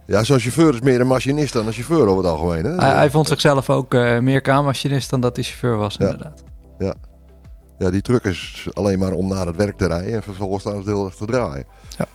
Ja, 0.07 0.23
zo'n 0.25 0.39
chauffeur 0.39 0.75
is 0.75 0.81
meer 0.81 1.01
een 1.01 1.07
machinist 1.07 1.53
dan 1.53 1.67
een 1.67 1.73
chauffeur 1.73 2.07
over 2.07 2.17
het 2.25 2.33
algemeen. 2.33 2.65
Hè? 2.65 2.75
Hij, 2.75 2.95
hij 2.95 3.11
vond 3.11 3.29
zichzelf 3.29 3.71
ook 3.71 3.95
eh, 3.95 4.19
meer 4.19 4.41
kraanmachinist 4.41 5.11
dan 5.11 5.21
dat 5.21 5.37
hij 5.37 5.45
chauffeur 5.45 5.77
was, 5.77 5.97
Ja. 5.99 6.05
inderdaad. 6.05 6.43
Ja, 6.79 6.95
die 7.91 8.03
truck 8.03 8.25
is 8.25 8.67
alleen 8.73 8.99
maar 8.99 9.13
om 9.13 9.29
naar 9.29 9.47
het 9.47 9.57
werk 9.57 9.77
te 9.77 9.87
rijden 9.87 10.15
en 10.15 10.23
vervolgens 10.23 10.65
daar 10.65 10.75
het 10.77 10.87
heel 10.87 11.05
erg 11.05 11.15
te 11.15 11.27
draaien. 11.27 11.65
Ja. 11.99 12.07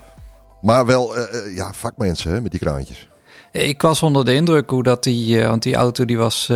Maar 0.62 0.86
wel, 0.86 1.15
eh, 1.15 1.23
eh, 1.45 1.56
ja, 1.56 1.73
vakmensen 1.73 2.32
hè, 2.32 2.41
met 2.41 2.51
die 2.51 2.60
kraantjes. 2.60 3.10
Ik 3.51 3.82
was 3.82 4.03
onder 4.03 4.25
de 4.25 4.34
indruk 4.34 4.69
hoe 4.69 4.84
dat 4.84 5.03
die, 5.03 5.41
eh, 5.41 5.47
want 5.49 5.63
die 5.63 5.75
auto 5.75 6.06
die 6.06 6.17
was 6.17 6.51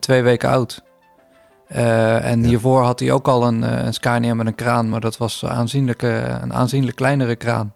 twee 0.00 0.22
weken 0.22 0.48
oud. 0.48 0.82
En 1.68 2.42
Ja. 2.42 2.48
hiervoor 2.48 2.82
had 2.82 3.00
hij 3.00 3.12
ook 3.12 3.28
al 3.28 3.46
een, 3.46 3.86
een 3.86 3.94
Scania 3.94 4.34
met 4.34 4.46
een 4.46 4.54
kraan, 4.54 4.88
maar 4.88 5.00
dat 5.00 5.16
was 5.16 5.44
aanzienlijk, 5.44 6.02
eh, 6.02 6.36
een 6.42 6.52
aanzienlijk 6.52 6.96
kleinere 6.96 7.36
kraan. 7.36 7.74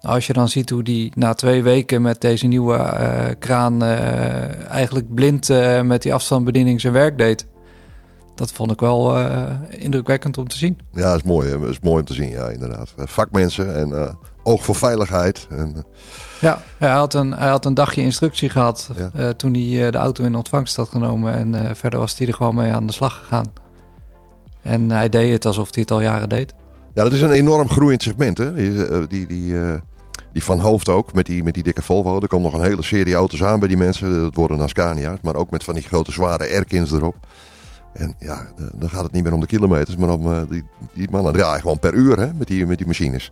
Als 0.00 0.26
je 0.26 0.32
dan 0.32 0.48
ziet 0.48 0.70
hoe 0.70 0.82
die 0.82 1.12
na 1.14 1.34
twee 1.34 1.62
weken 1.62 2.02
met 2.02 2.20
deze 2.20 2.46
nieuwe 2.46 3.36
kraan 3.38 3.82
eigenlijk 4.68 5.14
blind 5.14 5.48
met 5.82 6.02
die 6.02 6.14
afstandsbediening 6.14 6.80
zijn 6.80 6.92
werk 6.92 7.18
deed. 7.18 7.46
Dat 8.36 8.52
vond 8.52 8.70
ik 8.72 8.80
wel 8.80 9.16
eh, 9.18 9.44
indrukwekkend 9.68 10.38
om 10.38 10.48
te 10.48 10.56
zien. 10.58 10.78
Ja, 10.92 11.10
dat 11.10 11.16
is 11.16 11.22
mooi. 11.22 11.48
hè. 11.50 11.58
Dat 11.60 11.68
is 11.68 11.80
mooi 11.80 11.98
om 12.00 12.04
te 12.04 12.14
zien, 12.14 12.28
ja, 12.30 12.48
inderdaad. 12.48 12.94
Eh, 12.96 13.06
Vakmensen 13.06 13.76
en 13.76 13.92
eh, 14.02 14.14
oog 14.42 14.64
voor 14.64 14.74
veiligheid. 14.74 15.46
En, 15.50 15.84
Ja, 16.40 16.62
hij 16.78 16.90
had 16.90 17.14
een, 17.14 17.32
hij 17.32 17.48
had 17.48 17.64
een 17.64 17.74
dagje 17.74 18.00
instructie 18.02 18.48
gehad 18.50 18.90
Ja. 18.96 19.10
eh, 19.14 19.28
toen 19.28 19.54
hij 19.54 19.90
de 19.90 19.98
auto 19.98 20.24
in 20.24 20.34
ontvangst 20.34 20.76
had 20.76 20.88
genomen. 20.88 21.34
En 21.34 21.76
verder 21.76 21.98
was 21.98 22.18
hij 22.18 22.26
er 22.26 22.34
gewoon 22.34 22.54
mee 22.54 22.72
aan 22.72 22.86
de 22.86 22.92
slag 22.92 23.18
gegaan. 23.18 23.52
En 24.62 24.90
hij 24.90 25.08
deed 25.08 25.32
het 25.32 25.44
alsof 25.46 25.68
hij 25.74 25.82
het 25.82 25.90
al 25.90 26.00
jaren 26.00 26.28
deed. 26.28 26.54
ja, 26.94 27.02
dat 27.02 27.12
is 27.12 27.20
een 27.20 27.30
enorm 27.30 27.68
groeiend 27.68 28.02
segment. 28.02 28.38
Hè? 28.38 28.54
Die, 28.54 29.06
die, 29.06 29.26
die, 29.26 29.54
die 30.32 30.44
van 30.44 30.58
hoofd 30.60 30.88
ook, 30.88 31.12
met 31.12 31.26
die, 31.26 31.42
met 31.44 31.54
die 31.54 31.62
dikke 31.62 31.82
Volvo. 31.82 32.20
Er 32.20 32.28
komt 32.28 32.42
nog 32.42 32.52
een 32.54 32.62
hele 32.64 32.82
serie 32.82 33.14
auto's 33.14 33.42
aan 33.42 33.58
bij 33.58 33.68
die 33.68 33.76
mensen. 33.76 34.20
Dat 34.20 34.34
worden 34.34 34.58
dan 34.58 34.68
Scania's, 34.68 35.18
maar 35.22 35.34
ook 35.34 35.50
met 35.50 35.64
van 35.64 35.74
die 35.74 35.82
grote 35.82 36.12
zware 36.12 36.44
Erkins 36.46 36.92
erop. 36.92 37.16
En 37.98 38.14
ja, 38.18 38.46
dan 38.74 38.90
gaat 38.90 39.02
het 39.02 39.12
niet 39.12 39.22
meer 39.24 39.32
om 39.32 39.40
de 39.40 39.46
kilometers, 39.46 39.96
maar 39.96 40.08
om 40.08 40.32
eh, 40.32 40.40
die, 40.48 40.64
die 40.92 41.10
mannen 41.10 41.32
draaien 41.32 41.60
gewoon 41.60 41.78
per 41.78 41.94
uur 41.94 42.18
hè, 42.20 42.32
met, 42.34 42.46
die, 42.46 42.66
met 42.66 42.78
die 42.78 42.86
machines. 42.86 43.30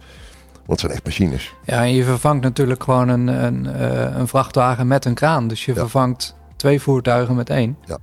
Want 0.53 0.69
het 0.71 0.81
zijn 0.81 0.93
echt 0.93 1.05
machines. 1.05 1.55
Ja, 1.65 1.79
en 1.83 1.93
je 1.95 2.05
vervangt 2.05 2.43
natuurlijk 2.43 2.83
gewoon 2.83 3.09
een, 3.09 3.27
een, 3.27 3.67
eh, 3.67 4.17
een 4.17 4.29
vrachtwagen 4.29 4.87
met 4.87 5.05
een 5.05 5.15
kraan. 5.15 5.49
Dus 5.49 5.65
je 5.65 5.73
Ja. 5.75 5.81
vervangt 5.81 6.35
twee 6.57 6.81
voertuigen 6.81 7.35
met 7.35 7.51
één. 7.51 7.77
Ja. 7.85 7.99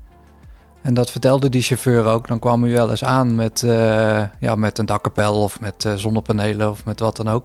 En 0.82 0.93
dat 0.93 1.12
vertelde 1.12 1.50
die 1.50 1.62
chauffeur 1.62 2.06
ook. 2.06 2.28
Dan 2.28 2.39
kwam 2.39 2.63
hij 2.63 2.71
wel 2.71 2.89
eens 2.89 3.04
aan 3.04 3.36
met, 3.36 3.63
eh, 3.63 4.24
ja, 4.39 4.56
met 4.56 4.78
een 4.78 4.86
dakkapel 4.86 5.41
of 5.43 5.60
met 5.60 5.89
zonnepanelen 5.95 6.69
of 6.69 6.86
met 6.86 7.00
wat 7.00 7.15
dan 7.15 7.30
ook. 7.30 7.43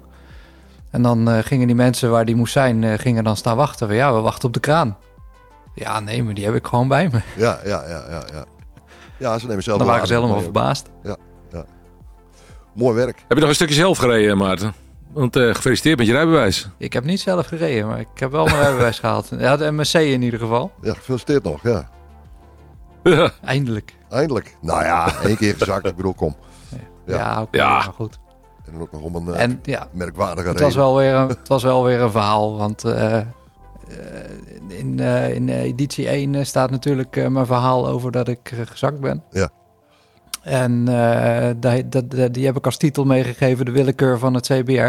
En 0.90 1.02
dan 1.02 1.44
gingen 1.44 1.66
die 1.66 1.76
mensen 1.76 2.11
waar 2.11 2.24
die 2.24 2.37
moest 2.37 2.52
zijn, 2.52 2.98
gingen 2.98 3.24
dan 3.24 3.37
staan 3.37 3.57
wachten. 3.57 3.94
Ja, 3.94 4.14
we 4.14 4.20
wachten 4.20 4.48
op 4.48 4.55
de 4.55 4.61
kraan. 4.61 4.96
Ja, 5.74 6.00
nee, 6.00 6.22
maar 6.22 6.35
die 6.35 6.44
heb 6.44 6.55
ik 6.55 6.66
gewoon 6.66 6.88
bij 6.88 7.09
me. 7.12 7.20
Ja, 7.37 7.59
ja, 7.64 7.83
ja, 7.88 8.05
ja. 8.11 8.22
Ja, 8.33 8.44
ja 9.18 9.38
ze 9.38 9.46
nemen 9.46 9.62
zelf 9.62 9.79
Dan 9.79 9.87
waren 9.87 10.07
ze 10.07 10.14
helemaal 10.14 10.40
verbaasd. 10.40 10.90
Mooi 12.74 12.94
werk. 12.96 13.16
Heb 13.18 13.24
je 13.37 13.40
nog 13.40 13.48
een 13.48 13.55
stukje 13.55 13.74
zelf 13.74 13.98
gereden, 13.98 14.37
Maarten? 14.37 14.74
Want 15.12 15.37
eh, 15.37 15.55
gefeliciteerd 15.55 15.98
met 15.98 16.07
je 16.07 16.12
rijbewijs. 16.12 16.68
Ik 16.79 16.92
heb 16.92 17.05
niet 17.05 17.20
zelf 17.20 17.46
gereden, 17.46 17.87
maar 17.88 18.00
ik 18.00 18.09
heb 18.14 18.31
wel 18.31 18.44
mijn 18.44 18.57
rijbewijs 18.61 18.98
gehaald. 19.05 19.29
Ja, 19.38 19.57
de 19.57 19.70
MSC 19.72 19.94
in 19.94 20.22
ieder 20.22 20.40
geval. 20.40 20.72
Ja, 20.83 20.94
gefeliciteerd 20.94 21.42
nog. 21.42 21.62
Ja. 21.62 21.88
Ja. 23.02 23.31
Eindelijk. 23.44 23.94
Eindelijk. 24.11 24.57
Nou 24.61 24.85
ja, 24.85 25.12
één 25.22 25.37
keer 25.37 25.55
gezakt. 25.59 25.87
Ik 25.87 25.96
bedoel, 25.96 26.14
kom. 26.14 26.37
Ja, 27.07 27.14
Ja. 27.16 27.42
oké, 27.42 27.57
Ja. 27.57 27.68
maar 27.68 27.92
goed. 27.96 28.18
En 28.66 28.72
dan 28.72 28.81
ook 28.81 28.92
nog 28.92 29.02
om 29.02 29.14
een 29.14 29.35
eh, 29.35 29.42
En 29.42 29.61
ja, 29.62 29.88
merkwaardige 29.92 30.48
het 30.48 30.61
reden. 30.61 30.62
was, 30.64 30.74
wel 30.74 30.96
weer 30.96 31.14
een, 31.14 31.29
het 31.29 31.48
was 31.48 31.62
wel 31.62 31.85
weer 31.85 32.00
een 32.00 32.11
verhaal. 32.11 32.57
Want 32.57 32.85
eh, 32.85 33.16
eh, 33.18 33.26
in, 34.68 35.01
eh, 35.01 35.35
in 35.35 35.49
eh, 35.49 35.62
editie 35.62 36.09
1 36.09 36.35
eh, 36.35 36.44
staat 36.44 36.70
natuurlijk 36.70 37.16
eh, 37.16 37.27
mijn 37.27 37.46
verhaal 37.46 37.88
over 37.88 38.12
dat 38.12 38.29
ik 38.29 38.51
eh, 38.53 38.59
gezakt 38.66 39.01
ben. 39.01 39.22
Ja. 39.31 39.49
En 40.42 40.88
eh, 40.88 41.55
dat, 41.61 41.92
dat, 41.92 42.11
dat- 42.11 42.35
die 42.35 42.46
heb 42.46 42.57
ik 42.57 42.64
als 42.64 42.77
titel 42.77 43.05
meegegeven, 43.05 43.64
de 43.64 43.70
willekeur 43.70 44.18
van 44.18 44.35
het 44.35 44.46
CBR. 44.46 44.88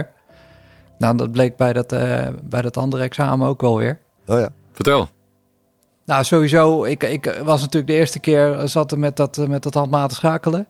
Nou, 0.98 1.18
dat 1.18 1.32
bleek 1.32 1.56
bij 1.58 1.74
dat, 1.74 1.92
eh, 1.92 2.28
bij 2.44 2.62
dat 2.62 2.78
andere 2.78 3.04
examen 3.04 3.48
ook 3.48 3.62
wel 3.62 3.78
weer. 3.78 4.00
Oh 4.28 4.40
ja. 4.40 4.50
Vertel. 4.72 5.08
Nou, 6.06 6.24
sowieso, 6.24 6.84
ik, 6.84 7.04
ik 7.04 7.42
was 7.44 7.60
natuurlijk 7.62 7.88
de 7.88 7.98
eerste 7.98 8.20
keer 8.20 8.62
zat 8.68 8.92
er 8.92 9.00
met 9.00 9.16
dat, 9.16 9.38
eh, 9.38 9.46
met 9.48 9.64
dat 9.64 9.74
handmatig 9.74 10.18
schakelen. 10.18 10.68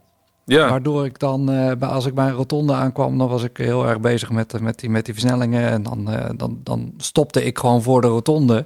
Ja. 0.47 0.69
Waardoor 0.69 1.05
ik 1.05 1.19
dan, 1.19 1.51
eh, 1.51 1.89
als 1.89 2.05
ik 2.05 2.13
bij 2.13 2.27
een 2.27 2.33
rotonde 2.33 2.73
aankwam, 2.73 3.17
dan 3.17 3.27
was 3.27 3.43
ik 3.43 3.57
heel 3.57 3.87
erg 3.87 3.99
bezig 3.99 4.31
met, 4.31 4.53
eh, 4.53 4.61
met, 4.61 4.79
die, 4.79 4.89
met 4.89 5.05
die 5.05 5.13
versnellingen. 5.13 5.69
En 5.69 5.83
dan, 5.83 6.11
eh, 6.11 6.29
dan, 6.35 6.59
dan 6.63 6.93
stopte 6.97 7.43
ik 7.43 7.57
gewoon 7.57 7.81
voor 7.81 8.01
de 8.01 8.07
rotonde. 8.07 8.65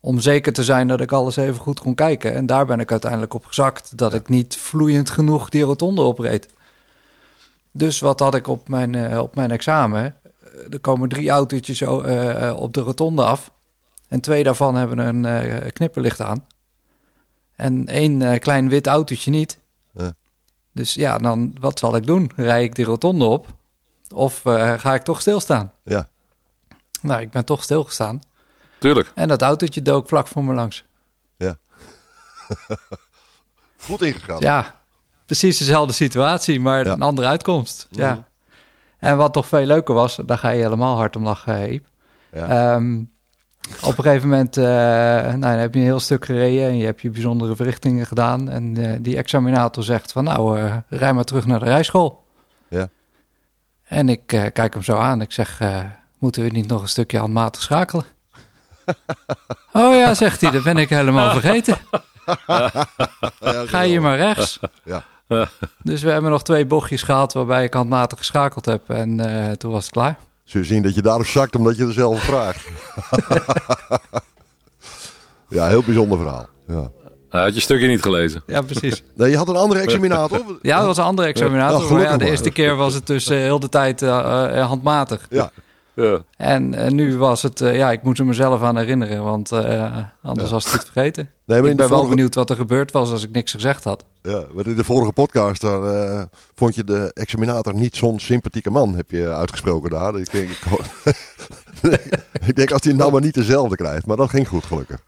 Om 0.00 0.20
zeker 0.20 0.52
te 0.52 0.64
zijn 0.64 0.88
dat 0.88 1.00
ik 1.00 1.12
alles 1.12 1.36
even 1.36 1.60
goed 1.60 1.80
kon 1.80 1.94
kijken. 1.94 2.34
En 2.34 2.46
daar 2.46 2.66
ben 2.66 2.80
ik 2.80 2.90
uiteindelijk 2.90 3.34
op 3.34 3.46
gezakt. 3.46 3.98
Dat 3.98 4.14
ik 4.14 4.28
niet 4.28 4.56
vloeiend 4.56 5.10
genoeg 5.10 5.48
die 5.48 5.62
rotonde 5.62 6.02
opreed. 6.02 6.48
Dus 7.70 8.00
wat 8.00 8.20
had 8.20 8.34
ik 8.34 8.46
op 8.46 8.68
mijn, 8.68 9.18
op 9.18 9.34
mijn 9.34 9.50
examen? 9.50 10.16
Er 10.70 10.80
komen 10.80 11.08
drie 11.08 11.30
autootjes 11.30 11.82
op 11.82 12.74
de 12.74 12.80
rotonde 12.80 13.24
af. 13.24 13.50
En 14.08 14.20
twee 14.20 14.44
daarvan 14.44 14.74
hebben 14.74 14.98
een 14.98 15.72
knipperlicht 15.72 16.20
aan. 16.20 16.46
En 17.56 17.88
één 17.88 18.38
klein 18.38 18.68
wit 18.68 18.86
autootje 18.86 19.30
niet. 19.30 19.58
Ja. 20.74 20.80
Dus 20.82 20.94
ja, 20.94 21.18
dan 21.18 21.54
wat 21.60 21.78
zal 21.78 21.96
ik 21.96 22.06
doen? 22.06 22.30
Rij 22.36 22.62
ik 22.64 22.74
die 22.74 22.84
rotonde 22.84 23.24
op? 23.24 23.46
Of 24.14 24.44
eh, 24.46 24.72
ga 24.78 24.94
ik 24.94 25.02
toch 25.02 25.20
stilstaan? 25.20 25.72
Ja. 25.84 26.08
Nou, 27.02 27.20
ik 27.20 27.30
ben 27.30 27.44
toch 27.44 27.62
stilgestaan. 27.62 28.20
Tuurlijk. 28.78 29.12
En 29.14 29.28
dat 29.28 29.42
autootje 29.42 29.82
dook 29.82 30.08
vlak 30.08 30.26
voor 30.26 30.44
me 30.44 30.54
langs. 30.54 30.84
Goed 33.86 34.02
ingegaan. 34.02 34.40
Ja, 34.40 34.80
precies 35.26 35.58
dezelfde 35.58 35.92
situatie, 35.92 36.60
maar 36.60 36.84
Ja. 36.86 36.92
een 36.92 37.02
andere 37.02 37.26
uitkomst. 37.26 37.86
Ja. 37.90 38.24
En 38.98 39.16
wat 39.16 39.32
toch 39.32 39.46
veel 39.46 39.64
leuker 39.66 39.94
was, 39.94 40.18
daar 40.26 40.38
ga 40.38 40.48
je 40.50 40.62
helemaal 40.62 40.96
hard 40.96 41.16
om 41.16 41.24
lachen, 41.24 41.54
hè, 41.56 41.66
Iep. 41.68 41.86
Ja. 42.32 42.74
Ehm, 42.74 43.02
op 43.82 43.98
een 43.98 44.04
gegeven 44.04 44.28
moment 44.28 44.56
eh, 44.56 44.64
nou, 44.64 45.40
dan 45.40 45.50
heb 45.50 45.74
je 45.74 45.80
een 45.80 45.86
heel 45.86 46.00
stuk 46.00 46.24
gereden 46.24 46.68
en 46.68 46.76
je 46.76 46.84
hebt 46.84 47.00
je 47.00 47.10
bijzondere 47.10 47.56
verrichtingen 47.56 48.06
gedaan. 48.06 48.50
En 48.50 48.76
eh, 48.76 48.98
die 49.00 49.16
examinator 49.16 49.84
zegt 49.84 50.12
van 50.12 50.24
nou, 50.24 50.58
eh, 50.58 50.76
rij 50.88 51.12
maar 51.12 51.24
terug 51.24 51.46
naar 51.46 51.58
de 51.58 51.64
rijschool. 51.64 52.24
Ja. 52.68 52.88
En 53.84 54.08
ik 54.08 54.26
kijk 54.26 54.72
hem 54.72 54.82
zo 54.82 54.96
aan. 54.96 55.20
Ik 55.20 55.32
zeg, 55.32 55.60
moeten 56.18 56.42
we 56.42 56.48
niet 56.48 56.68
nog 56.68 56.82
een 56.82 56.88
stukje 56.88 57.18
handmatig 57.18 57.62
schakelen? 57.62 58.04
oh 59.72 59.94
ja, 59.94 60.14
zegt 60.14 60.40
hij, 60.40 60.50
dat 60.50 60.62
ben 60.62 60.76
ik 60.76 60.88
helemaal 60.88 61.30
vergeten. 61.30 61.78
Ga 63.66 63.80
je 63.80 64.00
maar 64.00 64.16
rechts. 64.16 64.58
Ja. 64.84 65.04
Dus 65.82 66.02
we 66.02 66.10
hebben 66.10 66.30
nog 66.30 66.42
twee 66.42 66.66
bochtjes 66.66 67.02
gehad 67.02 67.32
waarbij 67.32 67.64
ik 67.64 67.74
handmatig 67.74 68.18
geschakeld 68.18 68.64
heb. 68.64 68.90
En 68.90 69.16
toen 69.58 69.72
was 69.72 69.84
het 69.84 69.92
klaar. 69.92 70.16
Zul 70.44 70.60
je 70.60 70.66
zien 70.66 70.82
dat 70.82 70.94
je 70.94 71.02
daarop 71.02 71.26
zakt 71.26 71.56
omdat 71.56 71.76
je 71.76 71.86
er 71.86 71.92
zelf 71.92 72.22
vraagt. 72.22 72.66
ja, 75.48 75.68
heel 75.68 75.82
bijzonder 75.82 76.18
verhaal. 76.18 76.48
Ja. 76.66 76.90
Hij 77.34 77.42
had 77.42 77.54
je 77.54 77.60
stukje 77.60 77.86
niet 77.86 78.02
gelezen. 78.02 78.42
Ja, 78.46 78.62
precies. 78.62 79.02
Nee, 79.14 79.30
je 79.30 79.36
had 79.36 79.48
een 79.48 79.56
andere 79.56 79.80
examinator? 79.80 80.58
Ja, 80.62 80.76
dat 80.76 80.86
was 80.86 80.96
een 80.96 81.04
andere 81.04 81.28
examinator. 81.28 81.72
Ja, 81.72 81.78
maar 81.78 81.88
ja, 81.88 81.94
gelukkig 81.94 82.16
de 82.16 82.30
eerste 82.30 82.50
keer 82.50 82.76
was 82.76 82.94
het 82.94 83.06
dus 83.06 83.28
eh, 83.28 83.38
heel 83.38 83.60
de 83.60 83.68
tijd 83.68 84.02
eh, 84.02 84.58
eh, 84.58 84.66
handmatig. 84.66 85.26
Ja. 85.30 85.50
Ja. 85.94 86.22
En 86.36 86.74
eh, 86.74 86.90
nu 86.90 87.16
was 87.16 87.42
het, 87.42 87.60
eh, 87.60 87.76
ja, 87.76 87.92
ik 87.92 88.02
moet 88.02 88.18
er 88.18 88.26
mezelf 88.26 88.62
aan 88.62 88.76
herinneren, 88.76 89.22
want 89.24 89.52
eh, 89.52 89.98
anders 90.22 90.50
was 90.50 90.64
het 90.64 90.72
niet 90.72 90.84
vergeten. 90.92 91.30
Nee, 91.44 91.60
maar 91.60 91.70
ik 91.70 91.76
ben 91.76 91.88
wel 91.88 92.08
benieuwd 92.08 92.34
wat 92.34 92.50
er 92.50 92.56
gebeurd 92.56 92.92
was 92.92 93.10
als 93.10 93.22
ik 93.22 93.30
niks 93.30 93.52
gezegd 93.52 93.84
had. 93.84 94.04
ja, 94.22 94.44
maar 94.54 94.66
in 94.66 94.76
de 94.76 94.84
vorige 94.84 95.12
podcast 95.12 95.60
daar, 95.60 96.26
vond 96.54 96.74
je 96.74 96.84
de 96.84 97.10
examinator 97.14 97.74
niet 97.74 97.96
zo'n 97.96 98.18
sympathieke 98.20 98.70
man, 98.70 98.94
heb 98.96 99.10
je 99.10 99.28
uitgesproken 99.32 99.90
daar. 99.90 100.18
Ik 100.18 100.30
denk, 100.32 100.48
ik, 100.50 100.60
ik 102.46 102.56
denk 102.56 102.70
als 102.72 102.84
hij 102.84 102.92
nou 102.92 103.12
maar 103.12 103.20
niet 103.20 103.34
dezelfde 103.34 103.76
krijgt. 103.76 104.06
Maar 104.06 104.16
dat 104.16 104.30
ging 104.30 104.48
goed, 104.48 104.64
gelukkig. 104.64 105.02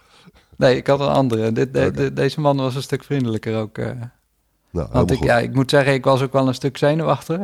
Nee, 0.56 0.76
ik 0.76 0.86
had 0.86 1.00
een 1.00 1.06
andere. 1.08 1.52
Dit, 1.52 1.74
de- 1.74 1.80
Oké. 1.80 1.90
de- 1.92 2.12
deze 2.12 2.40
man 2.40 2.56
was 2.56 2.74
een 2.74 2.82
stuk 2.82 3.04
vriendelijker 3.04 3.56
ook. 3.56 3.76
Nou, 3.76 4.88
Want 4.92 5.10
ik, 5.10 5.16
goed. 5.16 5.26
ja, 5.26 5.38
ik 5.38 5.54
moet 5.54 5.70
zeggen, 5.70 5.92
ik 5.92 6.04
was 6.04 6.22
ook 6.22 6.32
wel 6.32 6.48
een 6.48 6.54
stuk 6.54 6.76
zenuwachtig. 6.76 7.38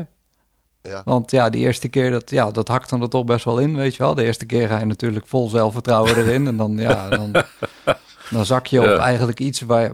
Ja. 0.82 1.02
Want 1.04 1.30
ja, 1.30 1.50
die 1.50 1.60
eerste 1.60 1.88
keer, 1.88 2.10
dat, 2.10 2.30
ja, 2.30 2.50
dat 2.50 2.68
hakt 2.68 2.90
dan 2.90 3.02
er 3.02 3.08
toch 3.08 3.24
best 3.24 3.44
wel 3.44 3.58
in, 3.58 3.76
weet 3.76 3.94
je 3.94 4.02
wel. 4.02 4.14
De 4.14 4.24
eerste 4.24 4.46
keer 4.46 4.68
ga 4.68 4.78
je 4.78 4.84
natuurlijk 4.84 5.26
vol 5.26 5.48
zelfvertrouwen 5.48 6.16
erin. 6.16 6.46
En 6.46 6.56
dan, 6.56 6.76
ja, 6.76 7.08
dan, 7.08 7.32
dan 8.30 8.44
zak 8.46 8.66
je 8.66 8.78
op 8.80 8.84
Ja. 8.86 8.96
eigenlijk 8.96 9.40
iets 9.40 9.60
waar... 9.60 9.92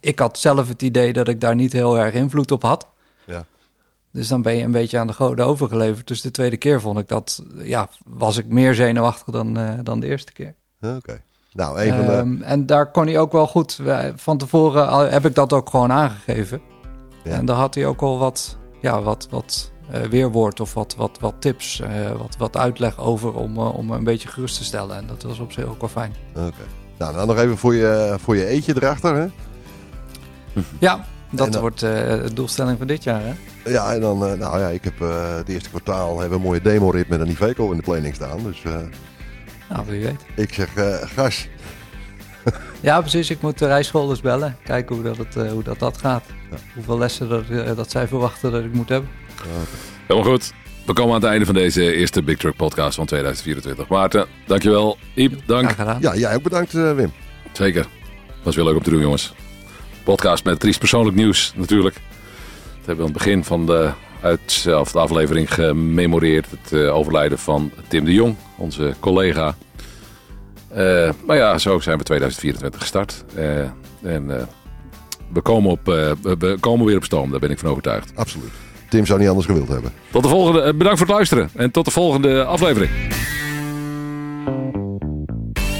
Ik 0.00 0.18
had 0.18 0.38
zelf 0.38 0.68
het 0.68 0.82
idee 0.82 1.12
dat 1.12 1.28
ik 1.28 1.40
daar 1.40 1.54
niet 1.54 1.72
heel 1.72 1.98
erg 1.98 2.14
invloed 2.14 2.50
op 2.50 2.62
had. 2.62 2.86
Ja. 3.26 3.44
Dus 4.12 4.28
dan 4.28 4.42
ben 4.42 4.56
je 4.56 4.62
een 4.64 4.70
beetje 4.70 4.98
aan 4.98 5.06
de 5.06 5.12
goden 5.12 5.46
overgeleverd. 5.46 6.06
Dus 6.06 6.20
de 6.20 6.30
tweede 6.30 6.56
keer 6.56 6.80
vond 6.80 6.98
ik 6.98 7.08
dat, 7.08 7.42
ja, 7.62 7.88
was 8.04 8.36
ik 8.36 8.46
meer 8.46 8.74
zenuwachtig 8.74 9.32
dan, 9.34 9.56
eh, 9.58 9.68
dan 9.82 10.00
de 10.00 10.06
eerste 10.06 10.32
keer. 10.32 10.54
Oké. 10.80 11.22
Nou, 11.52 11.88
van 11.88 12.06
de... 12.06 12.12
Ehm, 12.12 12.42
en 12.42 12.66
daar 12.66 12.90
kon 12.90 13.06
hij 13.06 13.18
ook 13.18 13.32
wel 13.32 13.46
goed. 13.46 13.76
wij- 13.76 14.12
Van 14.16 14.38
tevoren 14.38 15.10
heb 15.12 15.26
ik 15.26 15.34
dat 15.34 15.52
ook 15.52 15.70
gewoon 15.70 15.92
aangegeven. 15.92 16.60
Ja. 17.24 17.30
En 17.30 17.44
daar 17.44 17.56
had 17.56 17.74
hij 17.74 17.86
ook 17.86 18.00
al 18.02 18.18
wat, 18.18 18.56
ja, 18.80 19.02
wat, 19.02 19.26
wat 19.30 19.70
eh, 19.79 19.79
weerwoord 20.10 20.60
of 20.60 20.74
wat, 20.74 20.94
wat, 20.96 21.16
wat 21.20 21.34
tips, 21.38 21.80
eh, 21.80 22.10
wat, 22.10 22.36
wat 22.38 22.56
uitleg 22.56 22.98
over 22.98 23.32
om, 23.34 23.56
eh, 23.56 23.74
om 23.74 23.90
een 23.90 24.04
beetje 24.04 24.28
gerust 24.28 24.56
te 24.56 24.64
stellen. 24.64 24.96
En 24.96 25.06
dat 25.06 25.22
was 25.22 25.38
op 25.38 25.52
zich 25.52 25.64
ook 25.64 25.80
wel 25.80 25.88
fijn. 25.88 26.14
Oké. 26.34 26.52
Nou, 26.98 27.14
dan 27.14 27.26
nog 27.26 27.38
even 27.38 27.58
voor 27.58 27.74
je, 27.74 28.16
voor 28.20 28.36
je 28.36 28.46
eetje 28.46 28.74
erachter, 28.76 29.14
hè? 29.14 29.26
Ja, 30.78 31.04
dat 31.30 31.52
dan- 31.52 31.60
wordt 31.60 31.82
eh, 31.82 31.90
de 32.22 32.30
doelstelling 32.34 32.78
van 32.78 32.86
dit 32.86 33.02
jaar. 33.04 33.20
Hè? 33.24 33.32
Ja, 33.70 33.94
en 33.94 34.00
dan, 34.00 34.26
eh, 34.26 34.32
nou 34.32 34.60
ja, 34.60 34.68
ik 34.68 34.84
heb 34.84 35.00
eh 35.00 35.36
het 35.36 35.48
eerste 35.48 35.68
kwartaal 35.68 36.10
hebben 36.10 36.28
we 36.28 36.34
een 36.34 36.50
mooie 36.50 36.60
demo-rit 36.60 37.08
met 37.08 37.20
een 37.20 37.28
Iveco 37.30 37.70
in 37.70 37.76
de 37.76 37.82
planning 37.82 38.14
staan. 38.14 38.42
Dus 38.42 38.62
eh, 38.64 38.72
Nou, 39.68 39.86
wie 39.86 40.04
weet. 40.04 40.20
ik 40.36 40.54
zeg, 40.54 40.74
eh 40.74 40.94
gas. 41.02 41.48
Ja, 42.80 43.00
precies. 43.00 43.30
Ik 43.30 43.40
moet 43.40 43.58
de 43.58 43.66
rijschool 43.66 44.16
bellen. 44.22 44.56
Kijken 44.64 44.94
hoe 44.94 45.04
dat, 45.04 45.16
het, 45.16 45.36
eh, 45.36 45.50
hoe 45.50 45.62
dat, 45.62 45.78
dat 45.78 45.96
gaat. 45.98 46.24
Ja. 46.50 46.56
Hoeveel 46.74 46.98
lessen 46.98 47.28
dat, 47.28 47.42
eh, 47.50 47.76
dat 47.76 47.90
zij 47.90 48.06
verwachten 48.08 48.52
dat 48.52 48.64
ik 48.64 48.72
moet 48.74 48.88
hebben. 48.88 49.10
Helemaal 50.06 50.30
goed. 50.30 50.52
We 50.86 50.92
komen 50.92 51.14
aan 51.14 51.20
het 51.20 51.30
einde 51.30 51.44
van 51.46 51.54
deze 51.54 51.94
eerste 51.94 52.22
Big 52.22 52.36
Truck 52.36 52.56
podcast 52.56 52.94
van 52.94 53.06
2024. 53.06 53.88
Maarten, 53.88 54.26
dankjewel. 54.46 54.98
Iep, 55.14 55.42
dank. 55.46 55.76
Ja, 56.00 56.16
jij 56.16 56.34
ook 56.34 56.42
bedankt, 56.42 56.74
eh, 56.74 56.94
Wim. 56.94 57.12
Zeker. 57.52 57.86
Was 58.42 58.56
weer 58.56 58.64
leuk 58.64 58.76
om 58.76 58.82
te 58.82 58.90
doen, 58.90 59.00
jongens. 59.00 59.32
Podcast 60.04 60.44
met 60.44 60.60
triest 60.60 60.78
persoonlijk 60.78 61.16
nieuws, 61.16 61.52
natuurlijk. 61.56 61.94
Dat 61.94 62.86
hebben 62.86 62.96
we 62.96 63.02
aan 63.02 63.16
het 63.16 63.24
begin 63.24 63.44
van 63.44 63.66
de, 63.66 63.90
uit, 64.20 64.66
of 64.74 64.92
de 64.92 64.98
aflevering 64.98 65.54
gememoreerd. 65.54 66.46
Het 66.50 66.72
eh, 66.72 66.94
overlijden 66.96 67.38
van 67.38 67.70
Tim 67.88 68.04
de 68.04 68.12
Jong, 68.12 68.36
onze 68.56 68.94
collega. 69.00 69.56
Eh, 70.68 71.10
maar 71.26 71.36
ja, 71.36 71.58
zo 71.58 71.80
zijn 71.80 71.98
we 71.98 72.04
2024 72.04 72.80
gestart. 72.80 73.24
Eh, 73.34 73.58
en 74.02 74.38
eh, 74.38 74.42
we, 75.32 75.40
komen 75.40 75.70
op, 75.70 75.88
eh, 75.88 76.12
we 76.38 76.56
komen 76.60 76.86
weer 76.86 76.96
op 76.96 77.04
stoom, 77.04 77.30
daar 77.30 77.40
ben 77.40 77.50
ik 77.50 77.58
van 77.58 77.70
overtuigd. 77.70 78.12
Absoluut. 78.14 78.50
Tim 78.90 79.06
zou 79.06 79.18
niet 79.20 79.28
anders 79.28 79.46
gewild 79.46 79.68
hebben. 79.68 79.92
Tot 80.10 80.22
de 80.22 80.28
volgende. 80.28 80.60
eh, 80.60 80.72
Bedankt 80.72 80.98
voor 80.98 81.06
het 81.06 81.16
luisteren. 81.16 81.50
En 81.56 81.70
tot 81.70 81.84
de 81.84 81.90
volgende 81.90 82.44
aflevering. 82.44 82.90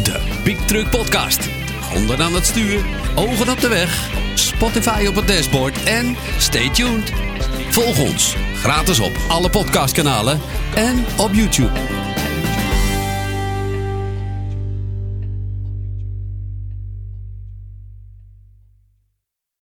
De 0.03 0.21
Big 0.45 0.57
Truck 0.67 0.91
Podcast. 0.91 1.49
Handen 1.93 2.19
aan 2.23 2.35
het 2.35 2.47
stuur, 2.47 2.81
ogen 3.15 3.49
op 3.53 3.61
de 3.61 3.69
weg, 3.69 4.09
Spotify 4.35 5.07
op 5.09 5.15
het 5.15 5.27
dashboard 5.29 5.83
en 5.85 6.17
stay 6.39 6.71
tuned. 6.71 7.13
Volg 7.71 7.99
ons 8.01 8.37
gratis 8.55 9.01
op 9.01 9.13
alle 9.29 9.51
podcastkanalen 9.51 10.41
en 10.75 11.05
op 11.19 11.33
YouTube. 11.33 11.71